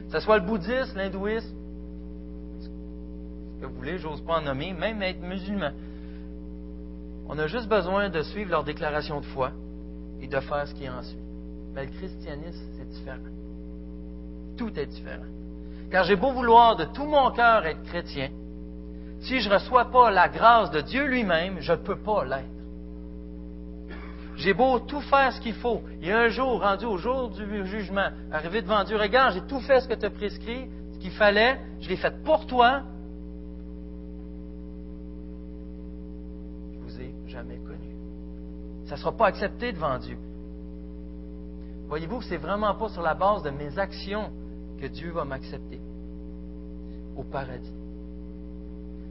[0.05, 1.55] que ce soit le bouddhisme, l'hindouisme,
[2.59, 5.71] ce que vous voulez, j'ose pas en nommer, même être musulman.
[7.27, 9.51] On a juste besoin de suivre leur déclaration de foi
[10.21, 11.17] et de faire ce qui en suit.
[11.73, 13.17] Mais le christianisme, c'est différent.
[14.57, 15.25] Tout est différent.
[15.91, 18.30] Car j'ai beau vouloir de tout mon cœur être chrétien,
[19.21, 22.45] si je ne reçois pas la grâce de Dieu lui-même, je ne peux pas l'être.
[24.36, 25.82] J'ai beau tout faire ce qu'il faut.
[26.04, 29.80] A un jour, rendu au jour du jugement, arrivé devant Dieu, regarde, j'ai tout fait
[29.80, 32.82] ce que tu as prescrit, ce qu'il fallait, je l'ai fait pour toi.
[36.74, 37.95] Je vous ai jamais connu.
[38.86, 40.17] Ça ne sera pas accepté devant Dieu.
[41.88, 44.32] Voyez-vous que ce n'est vraiment pas sur la base de mes actions
[44.79, 45.79] que Dieu va m'accepter
[47.15, 47.73] au paradis.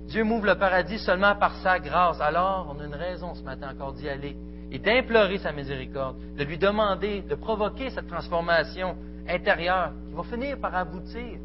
[0.09, 2.21] Dieu m'ouvre le paradis seulement par sa grâce.
[2.21, 4.37] Alors, on a une raison ce matin encore d'y aller
[4.71, 8.97] et d'implorer sa miséricorde, de lui demander, de provoquer cette transformation
[9.29, 11.39] intérieure qui va finir par aboutir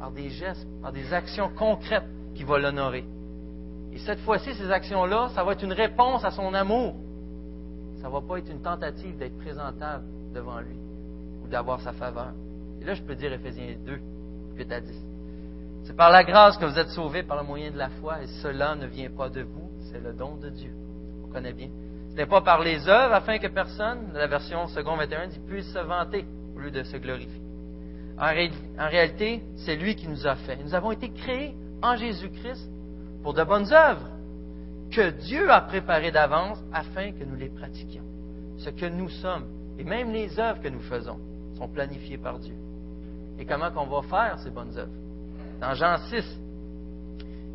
[0.00, 3.04] par des gestes, par des actions concrètes qui vont l'honorer.
[3.92, 6.94] Et cette fois-ci, ces actions-là, ça va être une réponse à son amour.
[8.00, 10.76] Ça ne va pas être une tentative d'être présentable devant lui
[11.44, 12.32] ou d'avoir sa faveur.
[12.80, 14.00] Et là, je peux dire Ephésiens 2,
[14.56, 15.10] 8 à 10.
[15.84, 18.26] C'est par la grâce que vous êtes sauvés par le moyen de la foi, et
[18.42, 20.72] cela ne vient pas de vous, c'est le don de Dieu.
[21.24, 21.68] On connaît bien.
[22.10, 25.72] Ce n'est pas par les œuvres afin que personne, la version second 21 dit, puisse
[25.72, 26.24] se vanter
[26.56, 27.40] au lieu de se glorifier.
[28.18, 30.56] En, réalité, c'est lui qui nous a fait.
[30.62, 32.70] Nous avons été créés en Jésus-Christ
[33.22, 34.08] pour de bonnes œuvres
[34.90, 38.04] que Dieu a préparées d'avance afin que nous les pratiquions.
[38.58, 39.46] Ce que nous sommes
[39.78, 41.18] et même les œuvres que nous faisons
[41.56, 42.54] sont planifiées par Dieu.
[43.38, 44.92] Et comment qu'on va faire ces bonnes œuvres?
[45.60, 46.40] Dans Jean 6,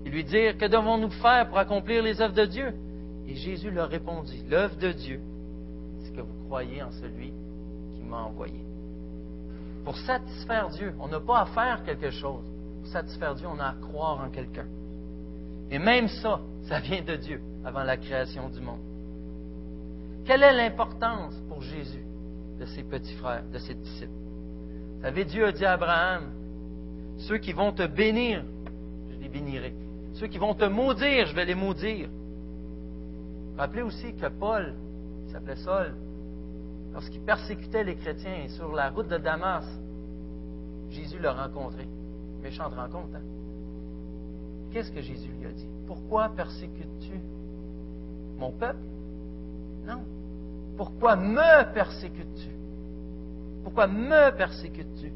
[0.06, 2.74] il lui dit Que devons-nous faire pour accomplir les œuvres de Dieu?
[3.28, 5.20] Et Jésus leur répondit, l'œuvre de Dieu,
[6.00, 7.34] c'est que vous croyez en celui
[7.96, 8.64] qui m'a envoyé.
[9.84, 12.46] Pour satisfaire Dieu, on n'a pas à faire quelque chose.
[12.82, 14.68] Pour satisfaire Dieu, on a à croire en quelqu'un.
[15.72, 18.82] Et même ça, ça vient de Dieu avant la création du monde.
[20.26, 22.06] Quelle est l'importance pour Jésus
[22.60, 24.25] de ses petits frères, de ses disciples?
[25.06, 26.32] Vous Dieu a dit à Abraham,
[27.20, 28.44] ceux qui vont te bénir,
[29.12, 29.74] je les bénirai.
[30.14, 32.10] Ceux qui vont te maudire, je vais les maudire.
[33.56, 34.74] Rappelez aussi que Paul,
[35.26, 35.94] qui s'appelait Saul,
[36.92, 39.66] lorsqu'il persécutait les chrétiens sur la route de Damas,
[40.90, 41.88] Jésus l'a rencontré.
[42.42, 43.22] Méchante rencontre, hein?
[44.72, 45.68] Qu'est-ce que Jésus lui a dit?
[45.86, 47.20] Pourquoi persécutes-tu
[48.38, 48.84] mon peuple?
[49.86, 50.04] Non.
[50.76, 52.50] Pourquoi me persécutes-tu?
[53.66, 55.12] Pourquoi me persécutes-tu?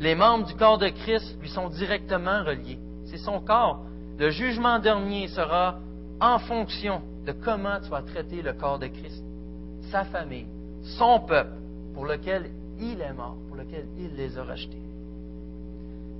[0.00, 2.80] Les membres du corps de Christ lui sont directement reliés.
[3.04, 3.84] C'est son corps.
[4.18, 5.78] Le jugement dernier sera
[6.20, 9.22] en fonction de comment tu vas traiter le corps de Christ,
[9.92, 10.48] sa famille,
[10.82, 11.54] son peuple,
[11.94, 14.82] pour lequel il est mort, pour lequel il les a rachetés.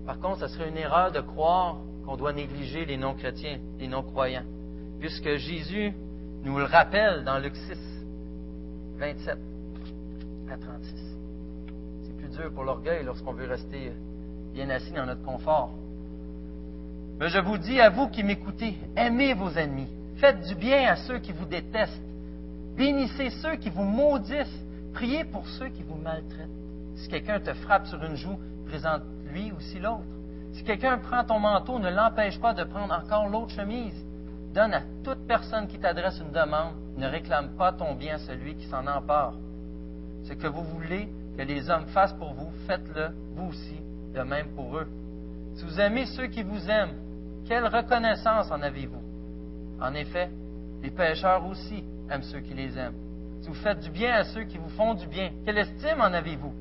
[0.06, 4.44] Par contre, ce serait une erreur de croire qu'on doit négliger les non-chrétiens, les non-croyants,
[5.00, 5.92] puisque Jésus
[6.44, 7.76] nous le rappelle dans Luc 6,
[8.98, 9.53] 27
[10.50, 11.16] à 36.
[12.02, 13.92] C'est plus dur pour l'orgueil lorsqu'on veut rester
[14.52, 15.70] bien assis dans notre confort.
[17.18, 20.96] Mais je vous dis à vous qui m'écoutez, aimez vos ennemis, faites du bien à
[20.96, 22.02] ceux qui vous détestent,
[22.76, 26.48] bénissez ceux qui vous maudissent, priez pour ceux qui vous maltraitent.
[26.96, 30.04] Si quelqu'un te frappe sur une joue, présente-lui aussi l'autre.
[30.52, 33.94] Si quelqu'un prend ton manteau, ne l'empêche pas de prendre encore l'autre chemise.
[34.52, 36.74] Donne à toute personne qui t'adresse une demande.
[36.96, 39.34] Ne réclame pas ton bien à celui qui s'en empare.
[40.24, 43.78] Ce que vous voulez que les hommes fassent pour vous, faites-le vous aussi,
[44.14, 44.86] de même pour eux.
[45.54, 46.96] Si vous aimez ceux qui vous aiment,
[47.46, 49.02] quelle reconnaissance en avez-vous?
[49.80, 50.30] En effet,
[50.82, 52.94] les pécheurs aussi aiment ceux qui les aiment.
[53.42, 56.12] Si vous faites du bien à ceux qui vous font du bien, quelle estime en
[56.12, 56.52] avez-vous?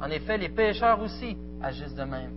[0.00, 2.30] En effet, les pécheurs aussi agissent de même.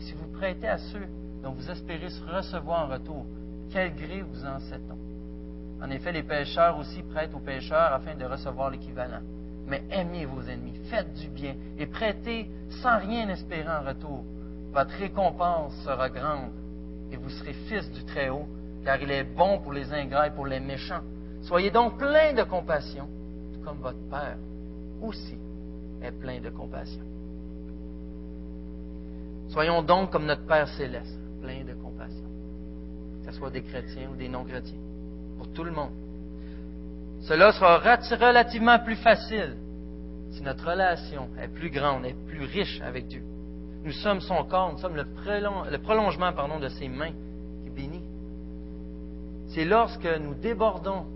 [0.00, 1.06] si vous prêtez à ceux
[1.42, 3.24] dont vous espérez recevoir en retour,
[3.70, 5.84] quel gré vous en sait-on?
[5.84, 9.20] En effet, les pécheurs aussi prêtent aux pécheurs afin de recevoir l'équivalent.
[9.66, 12.48] Mais aimez vos ennemis, faites du bien et prêtez
[12.82, 14.24] sans rien espérer en retour.
[14.72, 16.50] Votre récompense sera grande
[17.10, 18.46] et vous serez fils du Très-Haut,
[18.84, 21.02] car il est bon pour les ingrats et pour les méchants.
[21.42, 23.08] Soyez donc pleins de compassion,
[23.54, 24.38] tout comme votre Père
[25.02, 25.38] aussi
[26.02, 27.02] est plein de compassion.
[29.48, 32.26] Soyons donc comme notre Père céleste, plein de compassion
[33.26, 34.78] que ce soit des chrétiens ou des non-chrétiens,
[35.36, 35.90] pour tout le monde.
[37.26, 39.56] Cela sera relativement plus facile
[40.30, 43.22] si notre relation est plus grande, est plus riche avec Dieu.
[43.84, 47.12] Nous sommes son corps, nous sommes le, prolongement pardon, de ses mains
[47.64, 48.02] qui bénit.
[49.48, 51.06] C'est lorsque nous débordons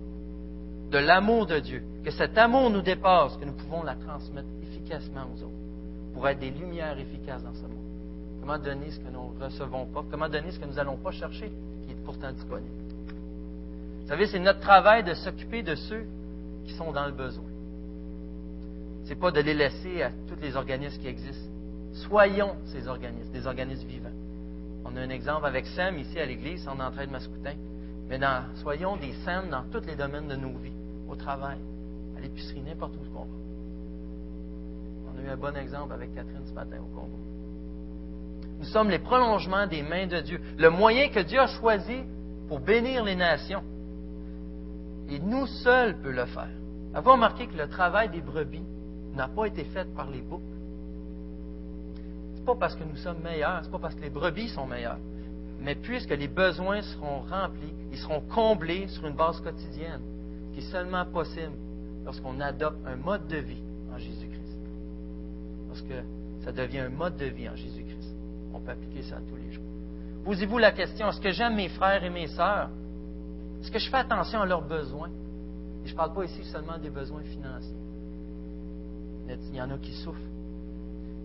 [0.90, 5.26] de l'amour de Dieu, que cet amour nous dépasse, que nous pouvons la transmettre efficacement
[5.32, 8.40] aux autres, pour être des lumières efficaces dans ce monde.
[8.40, 10.04] Comment donner ce que nous ne recevons pas?
[10.10, 11.52] Comment donner ce que nous n'allons pas chercher?
[12.04, 12.89] pourtant disponible?
[14.10, 16.04] Savez, c'est notre travail de s'occuper de ceux
[16.66, 17.44] qui sont dans le besoin.
[19.04, 21.48] Ce n'est pas de les laisser à tous les organismes qui existent.
[21.92, 24.10] Soyons ces organismes, des organismes vivants.
[24.84, 27.54] On a un exemple avec Sam ici à l'église, en entrée de Mascoutin.
[28.08, 28.18] Mais
[28.56, 30.72] soyons des Sam dans tous les domaines de nos vies,
[31.08, 31.58] au travail,
[32.18, 33.36] à l'épicerie, n'importe où qu'on va.
[35.14, 37.16] On a eu un bon exemple avec Catherine ce matin au Congo.
[38.58, 42.00] Nous sommes les prolongements des mains de Dieu, le moyen que Dieu a choisi
[42.48, 43.62] pour bénir les nations.
[45.10, 46.48] Et nous seuls peut le faire.
[46.94, 48.64] Avez-vous remarqué que le travail des brebis
[49.14, 50.40] n'a pas été fait par les boucs?
[52.34, 54.48] Ce n'est pas parce que nous sommes meilleurs, ce n'est pas parce que les brebis
[54.48, 54.98] sont meilleurs,
[55.60, 60.00] mais puisque les besoins seront remplis, ils seront comblés sur une base quotidienne,
[60.54, 61.52] qui est seulement possible
[62.04, 63.62] lorsqu'on adopte un mode de vie
[63.94, 64.58] en Jésus-Christ.
[65.68, 66.04] Lorsque
[66.44, 67.90] ça devient un mode de vie en Jésus-Christ
[68.54, 69.64] on peut appliquer ça tous les jours.
[70.24, 72.70] Posez-vous la question, est-ce que j'aime mes frères et mes sœurs?
[73.60, 75.10] Est-ce que je fais attention à leurs besoins?
[75.84, 77.76] Et je ne parle pas ici seulement des besoins financiers.
[79.28, 80.18] Il y en a qui souffrent.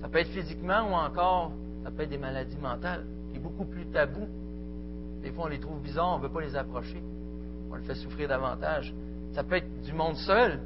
[0.01, 1.51] Ça peut être physiquement ou encore,
[1.83, 4.27] ça peut être des maladies mentales, qui est beaucoup plus tabou.
[5.23, 7.01] Des fois, on les trouve bizarres, on ne veut pas les approcher.
[7.71, 8.93] On le fait souffrir davantage.
[9.33, 10.59] Ça peut être du monde seul.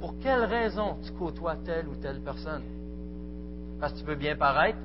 [0.00, 2.62] Pour quelle raison tu côtoies telle ou telle personne?
[3.80, 4.78] Parce que tu veux bien paraître,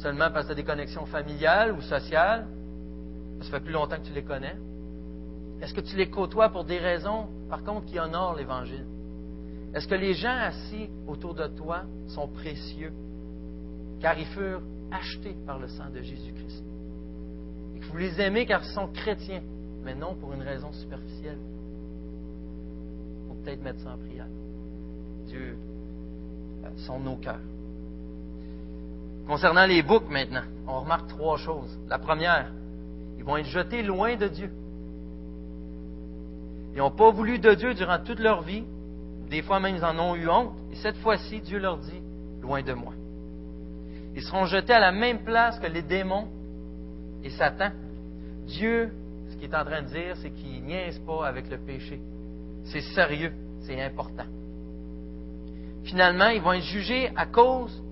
[0.00, 2.46] Seulement parce que tu as des connexions familiales ou sociales.
[3.40, 4.56] Ça fait plus longtemps que tu les connais.
[5.60, 8.86] Est-ce que tu les côtoies pour des raisons, par contre, qui honorent l'Évangile?
[9.74, 12.92] Est-ce que les gens assis autour de toi sont précieux,
[14.00, 16.64] car ils furent achetés par le sang de Jésus-Christ?
[17.76, 19.42] Et que vous les aimez car ils sont chrétiens,
[19.84, 21.38] mais non pour une raison superficielle.
[23.22, 24.26] Il faut peut-être mettre ça en prière.
[25.26, 25.56] Dieu
[26.64, 27.40] euh, son nos cœurs.
[29.26, 31.78] Concernant les boucs maintenant, on remarque trois choses.
[31.88, 32.50] La première,
[33.20, 34.50] ils vont être jetés loin de Dieu.
[36.72, 38.64] Ils n'ont pas voulu de Dieu durant toute leur vie.
[39.28, 40.54] Des fois même, ils en ont eu honte.
[40.72, 42.00] Et cette fois-ci, Dieu leur dit,
[42.40, 42.94] loin de moi.
[44.16, 46.28] Ils seront jetés à la même place que les démons
[47.22, 47.72] et Satan.
[48.46, 48.90] Dieu,
[49.28, 52.00] ce qu'il est en train de dire, c'est qu'il niaise pas avec le péché.
[52.64, 54.24] C'est sérieux, c'est important.
[55.84, 57.82] Finalement, ils vont être jugés à cause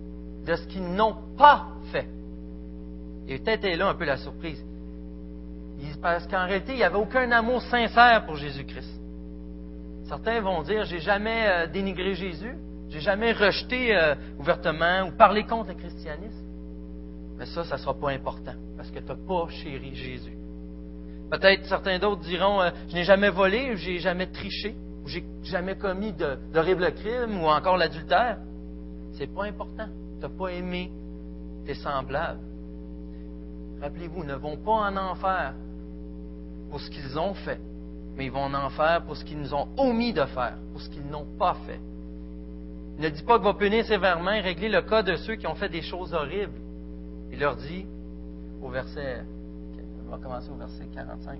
[0.47, 2.09] de ce qu'ils n'ont pas fait.
[3.29, 4.65] Et peut-être est là un peu la surprise.
[6.01, 9.01] Parce qu'en réalité, il n'y avait aucun amour sincère pour Jésus-Christ.
[10.07, 12.57] Certains vont dire, j'ai jamais euh, dénigré Jésus,
[12.89, 16.47] j'ai jamais rejeté euh, ouvertement ou parlé contre le christianisme.
[17.37, 20.37] Mais ça, ça ne sera pas important, parce que tu n'as pas chéri Jésus.
[21.31, 25.25] Peut-être certains d'autres diront, euh, je n'ai jamais volé, je n'ai jamais triché, ou j'ai
[25.43, 28.39] jamais commis d'horribles crimes, ou encore l'adultère.
[29.13, 29.89] C'est pas important.
[30.17, 30.91] Tu n'as pas aimé
[31.67, 32.41] tes semblables.
[33.83, 35.55] Rappelez-vous, ne vont pas en enfer
[36.71, 37.61] pour ce qu'ils ont fait,
[38.17, 40.89] mais ils vont en enfer pour ce qu'ils nous ont omis de faire, pour ce
[40.89, 41.81] qu'ils n'ont pas fait.
[42.99, 45.47] Il ne dit pas qu'il va punir sévèrement et régler le cas de ceux qui
[45.47, 46.59] ont fait des choses horribles.
[47.31, 47.87] Il leur dit,
[48.61, 49.23] au verset,
[50.07, 51.39] on va commencer au verset 45.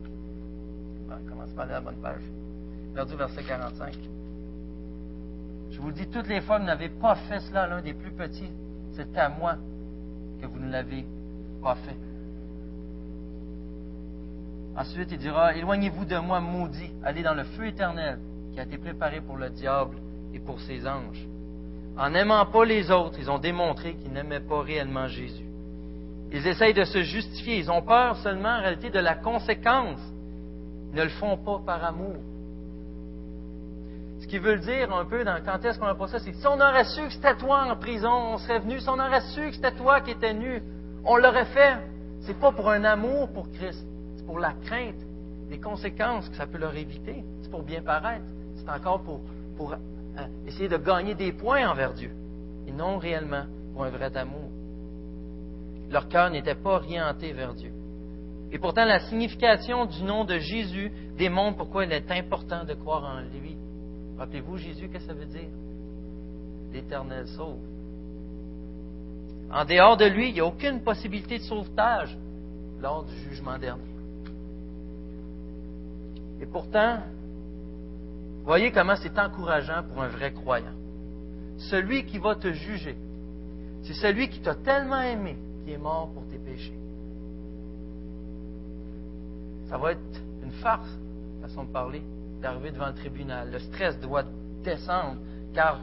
[1.05, 2.23] On va commencer par la bonne page.
[2.91, 3.99] Il leur dit au verset 45.
[5.71, 7.95] Je vous dis, toutes les fois que vous n'avez pas fait cela à l'un des
[7.95, 8.51] plus petits,
[8.93, 9.57] c'est à moi
[10.41, 11.05] que vous ne l'avez
[11.63, 11.97] pas fait.
[14.79, 18.21] Ensuite, il dira, Éloignez-vous de moi, maudit, allez dans le feu éternel
[18.53, 19.97] qui a été préparé pour le diable
[20.33, 21.27] et pour ses anges.
[21.97, 25.47] En n'aimant pas les autres, ils ont démontré qu'ils n'aimaient pas réellement Jésus.
[26.31, 27.59] Ils essayent de se justifier.
[27.59, 29.99] Ils ont peur seulement en réalité de la conséquence.
[30.93, 32.17] Ils ne le font pas par amour.
[34.21, 36.61] Ce qui veut dire un peu dans quand est-ce qu'on n'a pas c'est si on
[36.61, 38.79] aurait su que c'était toi en prison, on serait venu.
[38.79, 40.63] Si on aurait su que c'était toi qui étais nu,
[41.05, 41.79] on l'aurait fait.
[42.21, 43.85] C'est pas pour un amour pour Christ,
[44.29, 45.01] pour la crainte
[45.49, 47.25] des conséquences que ça peut leur éviter.
[47.41, 48.27] C'est pour bien paraître.
[48.57, 49.77] C'est encore pour, euh,
[50.47, 52.11] essayer de gagner des points envers Dieu,
[52.67, 54.51] et non réellement pour un vrai amour.
[55.91, 57.73] Leur cœur n'était pas orienté vers Dieu.
[58.53, 63.05] Et pourtant, la signification du nom de Jésus démontre pourquoi il est important de croire
[63.05, 63.57] en lui.
[64.19, 65.49] Rappelez-vous, Jésus, qu'est-ce que ça veut dire?
[66.71, 67.61] L'Éternel sauve.
[69.51, 72.15] En dehors de lui, il n'y a aucune possibilité de sauvetage
[72.83, 73.98] lors du jugement dernier.
[76.41, 76.99] Et pourtant,
[78.49, 80.73] Voyez comment c'est encourageant pour un vrai croyant.
[81.59, 82.97] Celui qui va te juger,
[83.83, 86.73] c'est celui qui t'a tellement aimé, qui est mort pour tes péchés.
[89.69, 90.89] Ça va être une farce,
[91.43, 92.03] façon de parler,
[92.41, 93.51] d'arriver devant le tribunal.
[93.51, 94.25] Le stress doit
[94.65, 95.19] descendre,
[95.53, 95.81] car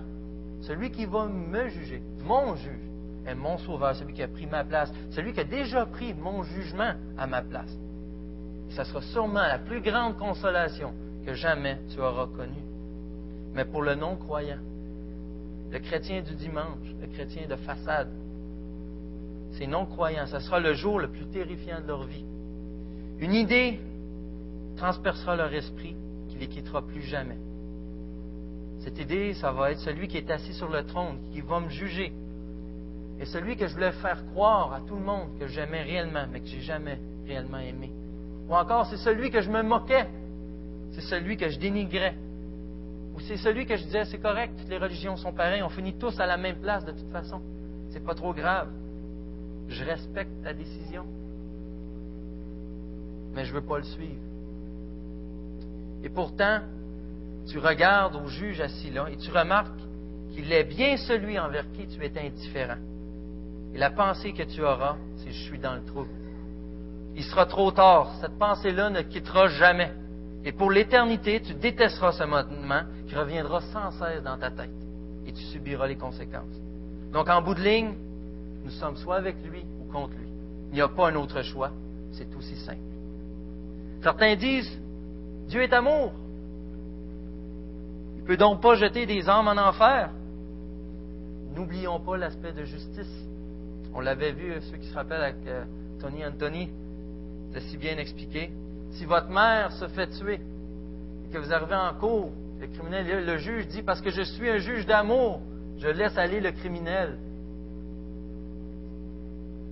[0.62, 2.82] celui qui va me juger, mon juge,
[3.28, 6.42] est mon sauveur, celui qui a pris ma place, celui qui a déjà pris mon
[6.42, 7.78] jugement à ma place.
[8.76, 10.94] Ça sera sûrement la plus grande consolation
[11.26, 12.62] que jamais tu auras connu.
[13.54, 14.60] Mais pour le non-croyant,
[15.72, 18.10] le chrétien du dimanche, le chrétien de façade,
[19.54, 22.26] ces non-croyants, ce sera le jour le plus terrifiant de leur vie.
[23.20, 23.80] Une idée
[24.76, 25.96] transpercera leur esprit
[26.28, 27.38] qui les quittera plus jamais.
[28.80, 31.70] Cette idée, ça va être celui qui est assis sur le trône, qui va me
[31.70, 32.12] juger.
[33.22, 36.42] Et celui que je voulais faire croire à tout le monde que j'aimais réellement, mais
[36.42, 37.90] que j'ai jamais réellement aimé.
[38.50, 40.08] Ou encore, c'est celui que je me moquais
[40.96, 42.16] c'est celui que je dénigrais.
[43.16, 45.94] Ou c'est celui que je disais, c'est correct, toutes les religions sont pareilles, on finit
[45.94, 47.42] tous à la même place de toute façon.
[47.90, 48.70] C'est pas trop grave.
[49.68, 51.04] Je respecte ta décision.
[53.34, 54.22] Mais je ne veux pas le suivre.
[56.04, 56.62] Et pourtant,
[57.48, 59.80] tu regardes au juge assis là et tu remarques
[60.34, 62.78] qu'il est bien celui envers qui tu es indifférent.
[63.74, 66.10] Et la pensée que tu auras, c'est je suis dans le trouble.
[67.16, 68.12] Il sera trop tard.
[68.22, 69.92] Cette pensée-là ne quittera jamais.
[70.44, 74.70] Et pour l'éternité, tu détesteras ce moment qui reviendra sans cesse dans ta tête.
[75.26, 76.62] Et tu subiras les conséquences.
[77.12, 77.94] Donc, en bout de ligne,
[78.64, 80.30] nous sommes soit avec lui ou contre lui.
[80.72, 81.72] Il n'y a pas un autre choix.
[82.12, 82.80] C'est aussi simple.
[84.04, 84.78] Certains disent,
[85.48, 86.12] Dieu est amour.
[88.16, 90.12] Il ne peut donc pas jeter des âmes en enfer.
[91.56, 93.26] N'oublions pas l'aspect de justice.
[93.94, 95.64] On l'avait vu, ceux qui se rappellent avec euh,
[96.02, 96.70] Tony Anthony,
[97.62, 98.52] si bien expliqué.
[98.92, 100.40] Si votre mère se fait tuer
[101.26, 104.50] et que vous arrivez en cours, le criminel, le juge dit parce que je suis
[104.50, 105.42] un juge d'amour,
[105.78, 107.18] je laisse aller le criminel.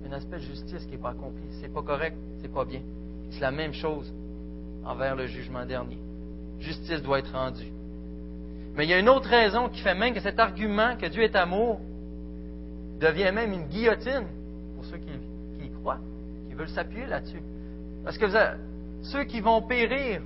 [0.06, 1.42] Un aspect de justice qui n'est pas accompli.
[1.60, 2.82] C'est pas correct, c'est pas bien.
[3.30, 4.12] C'est la même chose
[4.84, 5.98] envers le jugement dernier.
[6.60, 7.72] Justice doit être rendue.
[8.76, 11.22] Mais il y a une autre raison qui fait même que cet argument que Dieu
[11.22, 11.80] est amour
[13.00, 14.26] devient même une guillotine
[14.74, 15.10] pour ceux qui
[15.64, 16.00] y croient,
[16.48, 17.42] qui veulent s'appuyer là-dessus.
[18.04, 18.36] Parce que vous
[19.02, 20.22] ceux qui vont périr,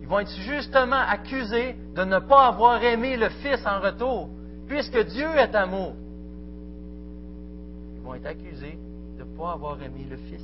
[0.00, 4.30] ils vont être justement accusés de ne pas avoir aimé le Fils en retour,
[4.66, 5.94] puisque Dieu est amour.
[7.94, 8.78] Ils vont être accusés
[9.18, 10.42] de ne pas avoir aimé le Fils.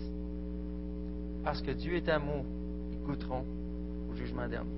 [1.44, 2.44] Parce que Dieu est amour,
[2.92, 3.44] ils goûteront
[4.10, 4.70] au jugement dernier.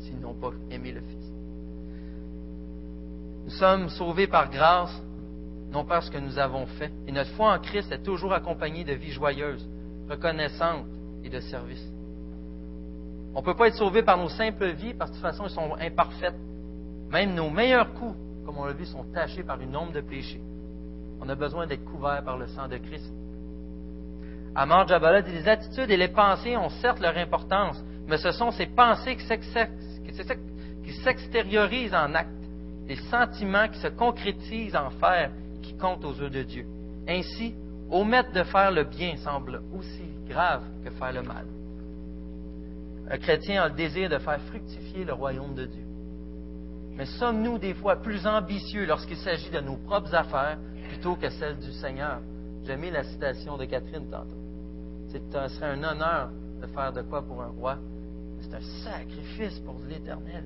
[0.00, 1.32] s'ils n'ont pas aimé le Fils.
[3.44, 5.02] Nous sommes sauvés par grâce,
[5.70, 6.92] non par ce que nous avons fait.
[7.06, 9.66] Et notre foi en Christ est toujours accompagnée de vie joyeuse,
[10.08, 10.86] reconnaissante
[11.22, 11.84] et de service.
[13.34, 15.44] On ne peut pas être sauvé par nos simples vies parce que de toute façon,
[15.44, 16.36] elles sont imparfaites.
[17.10, 20.40] Même nos meilleurs coups, comme on l'a vu, sont tachés par une ombre de péché.
[21.20, 23.12] On a besoin d'être couverts par le sang de Christ.
[24.54, 28.52] Amar Jabala dit les attitudes et les pensées ont certes leur importance, mais ce sont
[28.52, 32.30] ces pensées qui s'extériorisent en actes,
[32.86, 35.30] des sentiments qui se concrétisent en faire
[35.62, 36.66] qui comptent aux yeux de Dieu.
[37.08, 37.54] Ainsi,
[37.94, 41.46] omettre de faire le bien semble aussi grave que faire le mal.
[43.08, 45.84] Un chrétien a le désir de faire fructifier le royaume de Dieu.
[46.96, 51.58] Mais sommes-nous des fois plus ambitieux lorsqu'il s'agit de nos propres affaires plutôt que celles
[51.58, 52.20] du Seigneur?
[52.64, 54.40] J'ai mis la citation de Catherine tantôt.
[55.08, 55.18] Ce
[55.54, 56.30] serait un honneur
[56.60, 57.78] de faire de quoi pour un roi.
[58.40, 60.44] C'est un sacrifice pour l'Éternel.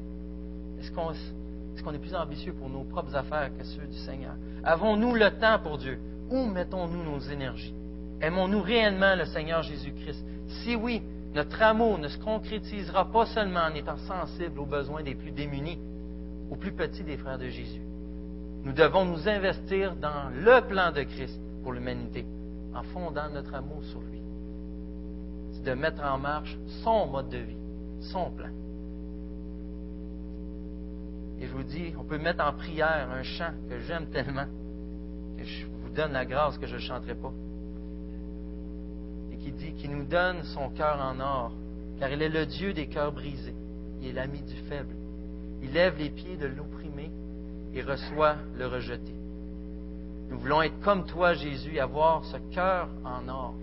[0.80, 4.34] Est-ce qu'on est plus ambitieux pour nos propres affaires que ceux du Seigneur?
[4.64, 5.98] Avons-nous le temps pour Dieu?
[6.30, 7.74] Où mettons-nous nos énergies?
[8.20, 10.24] Aimons-nous réellement le Seigneur Jésus-Christ?
[10.48, 11.02] Si oui,
[11.34, 15.78] notre amour ne se concrétisera pas seulement en étant sensible aux besoins des plus démunis,
[16.50, 17.82] aux plus petits des frères de Jésus.
[18.64, 22.26] Nous devons nous investir dans le plan de Christ pour l'humanité,
[22.74, 24.20] en fondant notre amour sur lui.
[25.52, 27.56] C'est de mettre en marche son mode de vie,
[28.00, 28.50] son plan.
[31.40, 34.46] Et je vous dis, on peut mettre en prière un chant que j'aime tellement
[35.88, 37.32] donne la grâce que je ne chanterai pas
[39.38, 41.52] qui dit qu'il nous donne son cœur en or,
[41.98, 43.54] car il est le Dieu des cœurs brisés.
[44.00, 44.94] Il est l'ami du faible.
[45.62, 47.10] Il lève les pieds de l'opprimé
[47.74, 49.12] et reçoit le rejeté.
[50.30, 53.54] Nous voulons être comme toi, Jésus, avoir ce cœur en or.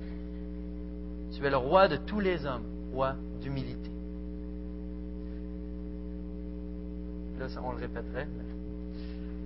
[1.32, 3.92] Tu es le roi de tous les hommes, roi d'humilité.
[7.40, 8.28] Là, on le répéterait.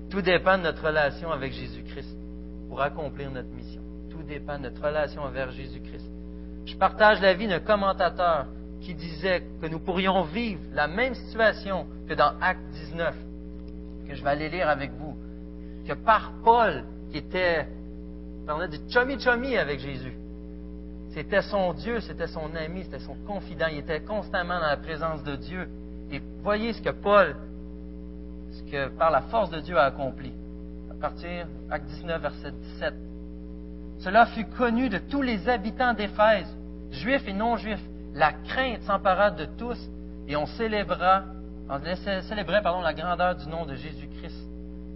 [0.10, 2.18] Tout dépend de notre relation avec Jésus-Christ
[2.70, 3.82] pour accomplir notre mission.
[4.12, 6.10] Tout dépend de notre relation envers Jésus-Christ.
[6.66, 8.46] Je partage l'avis d'un commentateur
[8.82, 13.16] qui disait que nous pourrions vivre la même situation que dans Acte 19,
[14.08, 15.18] que je vais aller lire avec vous,
[15.88, 17.68] que par Paul, qui était,
[18.46, 20.14] parlait de chummy-chummy avec Jésus.
[21.12, 23.66] C'était son Dieu, c'était son ami, c'était son confident.
[23.72, 25.68] Il était constamment dans la présence de Dieu.
[26.12, 27.36] Et voyez ce que Paul,
[28.52, 30.32] ce que par la force de Dieu a accompli.
[31.00, 32.94] Partir, Acte 19, verset 17.
[34.00, 36.48] Cela fut connu de tous les habitants d'Éphèse
[36.92, 37.84] juifs et non-juifs,
[38.14, 39.78] la crainte s'empara de tous
[40.28, 41.24] et on célébra,
[41.70, 41.80] on
[42.22, 44.48] célébrait pardon, la grandeur du nom de Jésus-Christ.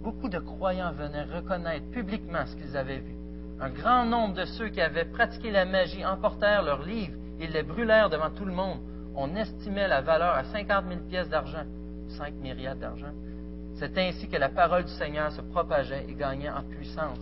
[0.02, 3.14] Beaucoup de croyants venaient reconnaître publiquement ce qu'ils avaient vu.
[3.60, 7.62] Un grand nombre de ceux qui avaient pratiqué la magie emportèrent leurs livres et les
[7.62, 8.78] brûlèrent devant tout le monde.
[9.16, 11.64] On estimait la valeur à 50 000 pièces d'argent,
[12.08, 13.12] 5 myriades d'argent.
[13.74, 17.18] C'est ainsi que la parole du Seigneur se propageait et gagnait en puissance.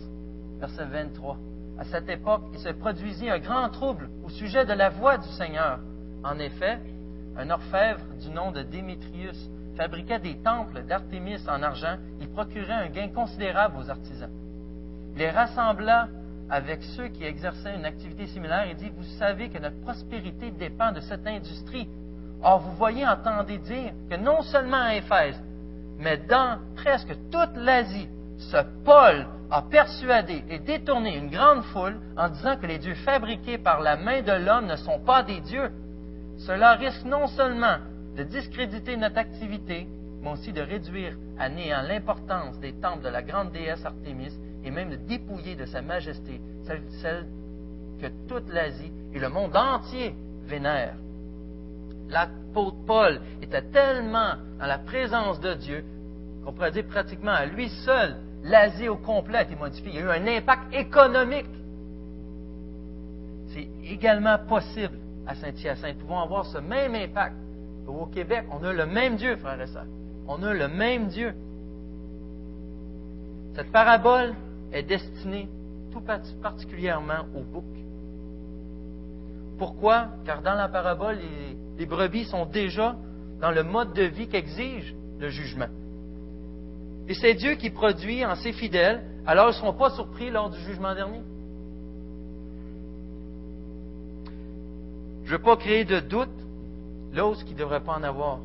[0.59, 1.37] Verset 23.
[1.79, 5.27] À cette époque, il se produisit un grand trouble au sujet de la voix du
[5.29, 5.79] Seigneur.
[6.23, 6.79] En effet,
[7.37, 11.97] un orfèvre du nom de Démétrius fabriquait des temples d'Artémis en argent.
[12.21, 14.29] Il procurait un gain considérable aux artisans.
[15.13, 16.07] Il les rassembla
[16.49, 20.91] avec ceux qui exerçaient une activité similaire et dit, vous savez que notre prospérité dépend
[20.91, 21.89] de cette industrie.
[22.43, 25.41] Or, vous voyez, entendez dire que non seulement à Éphèse,
[25.99, 32.29] mais dans presque toute l'Asie, ce Paul a persuadé et détourné une grande foule en
[32.29, 35.71] disant que les dieux fabriqués par la main de l'homme ne sont pas des dieux.
[36.39, 37.77] Cela risque non seulement
[38.17, 39.87] de discréditer notre activité,
[40.21, 44.33] mais aussi de réduire à néant l'importance des temples de la grande déesse Artémis
[44.63, 47.27] et même de dépouiller de sa majesté celle, celle
[48.01, 50.15] que toute l'Asie et le monde entier
[50.45, 50.97] vénèrent.
[52.13, 55.83] L'apôtre Paul était tellement dans la présence de Dieu
[56.45, 59.91] qu'on pourrait dire pratiquement à lui seul, l'Asie au complet a été modifiée.
[59.93, 61.49] Il y a eu un impact économique.
[63.47, 65.95] C'est également possible à Saint-Hyacinthe.
[65.95, 67.35] Nous pouvons avoir ce même impact.
[67.87, 69.85] Au Québec, on a le même Dieu, frères et sœurs.
[70.27, 71.33] On a le même Dieu.
[73.55, 74.33] Cette parabole
[74.71, 75.49] est destinée
[75.91, 76.01] tout
[76.41, 77.65] particulièrement au bouc.
[79.57, 80.07] Pourquoi?
[80.25, 82.95] Car dans la parabole, les, les brebis sont déjà
[83.41, 85.67] dans le mode de vie qu'exige le jugement.
[87.07, 90.49] Et c'est Dieu qui produit en ses fidèles, alors ils ne seront pas surpris lors
[90.49, 91.21] du jugement dernier.
[95.25, 96.29] Je ne veux pas créer de doute
[97.13, 98.39] là où ne devrait pas en avoir.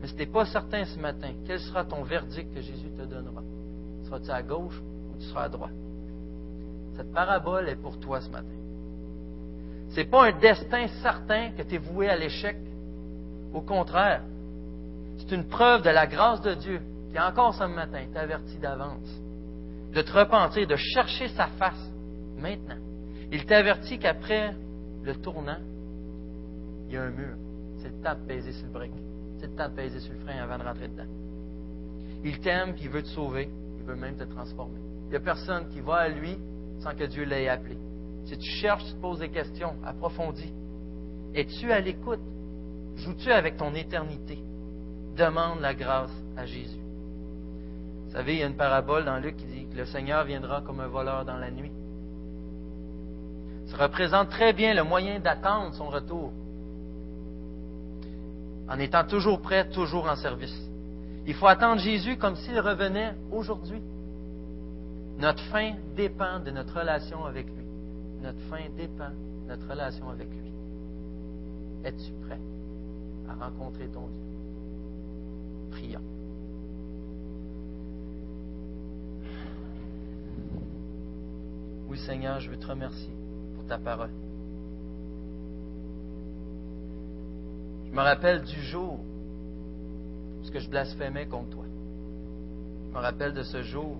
[0.00, 3.02] Mais si tu n'es pas certain ce matin, quel sera ton verdict que Jésus te
[3.02, 3.42] donnera?
[4.04, 5.72] Seras-tu à gauche ou tu seras à droite?
[6.96, 8.46] Cette parabole est pour toi ce matin.
[9.96, 12.58] Ce n'est pas un destin certain que tu es voué à l'échec.
[13.54, 14.20] Au contraire,
[15.16, 19.08] C'est une preuve de la grâce de Dieu qui, encore ce matin, t'avertit d'avance
[19.94, 21.90] de te repentir, de chercher sa face
[22.38, 22.76] maintenant.
[23.32, 24.54] Il t'avertit qu'après
[25.02, 25.60] le tournant,
[26.88, 27.34] il y a un mur.
[27.78, 28.92] C'est le temps de peser sur le brick.
[29.40, 31.10] C'est le temps de peser sur le frein avant de rentrer dedans.
[32.22, 33.48] Il t'aime, il veut te sauver.
[33.78, 34.78] Il veut même te transformer.
[35.06, 36.36] Il n'y a personne qui va à lui
[36.80, 37.78] sans que Dieu l'ait appelé.
[38.26, 40.52] Si tu cherches, tu te poses des questions, approfondis.
[41.34, 42.20] Es-tu à l'écoute?
[42.96, 44.38] Joues-tu avec ton éternité?
[45.16, 46.80] Demande la grâce à Jésus.
[48.06, 50.60] Vous savez, il y a une parabole dans Luc qui dit que le Seigneur viendra
[50.60, 51.72] comme un voleur dans la nuit.
[53.66, 56.32] Ça représente très bien le moyen d'attendre son retour
[58.68, 60.56] en étant toujours prêt, toujours en service.
[61.26, 63.80] Il faut attendre Jésus comme s'il revenait aujourd'hui.
[65.18, 67.65] Notre fin dépend de notre relation avec lui.
[68.22, 70.52] Notre fin dépend de notre relation avec lui.
[71.84, 72.40] Es-tu prêt
[73.28, 74.26] à rencontrer ton Dieu?
[75.70, 76.00] Prions.
[81.88, 83.12] Oui, Seigneur, je veux te remercier
[83.54, 84.10] pour ta parole.
[87.86, 88.98] Je me rappelle du jour
[90.54, 91.64] où je blasphémais contre toi.
[92.88, 93.96] Je me rappelle de ce jour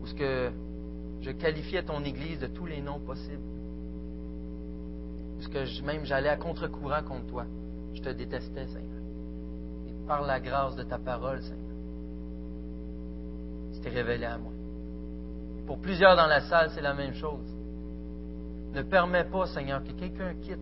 [0.00, 0.50] où ce que
[1.24, 3.42] je qualifiais ton Église de tous les noms possibles.
[5.38, 7.46] Où ce que même j'allais à contre-courant contre toi.
[7.94, 9.02] Je te détestais, Seigneur.
[9.88, 11.64] Et par la grâce de ta parole, Seigneur,
[13.82, 14.52] t'es révélé à moi.
[15.66, 17.46] Pour plusieurs dans la salle, c'est la même chose.
[18.72, 20.58] Ne permets pas, Seigneur, que quelqu'un quitte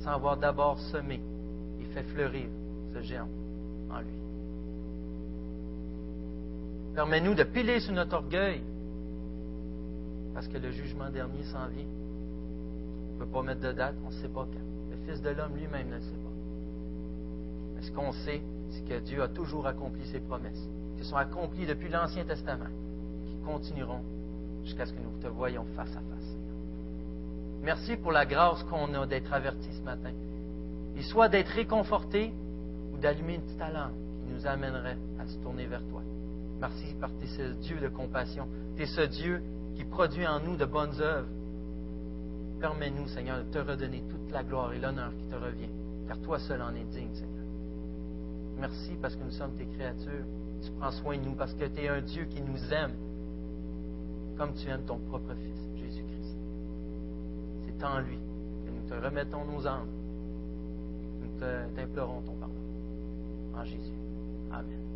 [0.00, 1.20] sans avoir d'abord semé
[1.80, 2.46] et fait fleurir
[2.92, 3.28] ce géant
[3.90, 4.18] en lui.
[6.94, 8.62] Permets-nous de piler sur notre orgueil,
[10.36, 11.86] parce que le jugement dernier s'en vient.
[13.08, 14.90] On ne peut pas mettre de date, on ne sait pas quand.
[14.90, 17.74] Le Fils de l'homme lui-même ne le sait pas.
[17.74, 20.68] Mais ce qu'on sait, c'est que Dieu a toujours accompli ses promesses,
[20.98, 22.68] qui sont accomplies depuis l'Ancien Testament,
[23.26, 24.02] qui continueront
[24.62, 26.36] jusqu'à ce que nous te voyions face à face.
[27.62, 30.12] Merci pour la grâce qu'on a d'être avertis ce matin.
[30.96, 32.30] Et soit d'être réconfortés
[32.92, 36.02] ou d'allumer une petite lampe qui nous amènerait à se tourner vers toi.
[36.60, 38.46] Merci parce que tu Dieu de compassion.
[38.76, 39.40] Tu es ce Dieu
[39.76, 41.28] qui produit en nous de bonnes œuvres.
[42.60, 45.68] Permets-nous, Seigneur, de te redonner toute la gloire et l'honneur qui te revient,
[46.08, 47.44] car toi seul en es digne, Seigneur.
[48.58, 50.24] Merci parce que nous sommes tes créatures.
[50.62, 52.92] Tu prends soin de nous parce que tu es un Dieu qui nous aime
[54.36, 56.36] comme tu aimes ton propre Fils, Jésus-Christ.
[57.66, 58.18] C'est en lui
[58.64, 59.88] que nous te remettons nos âmes.
[61.20, 61.40] Nous
[61.74, 62.54] t'implorons ton pardon.
[63.54, 63.98] En Jésus.
[64.52, 64.95] Amen.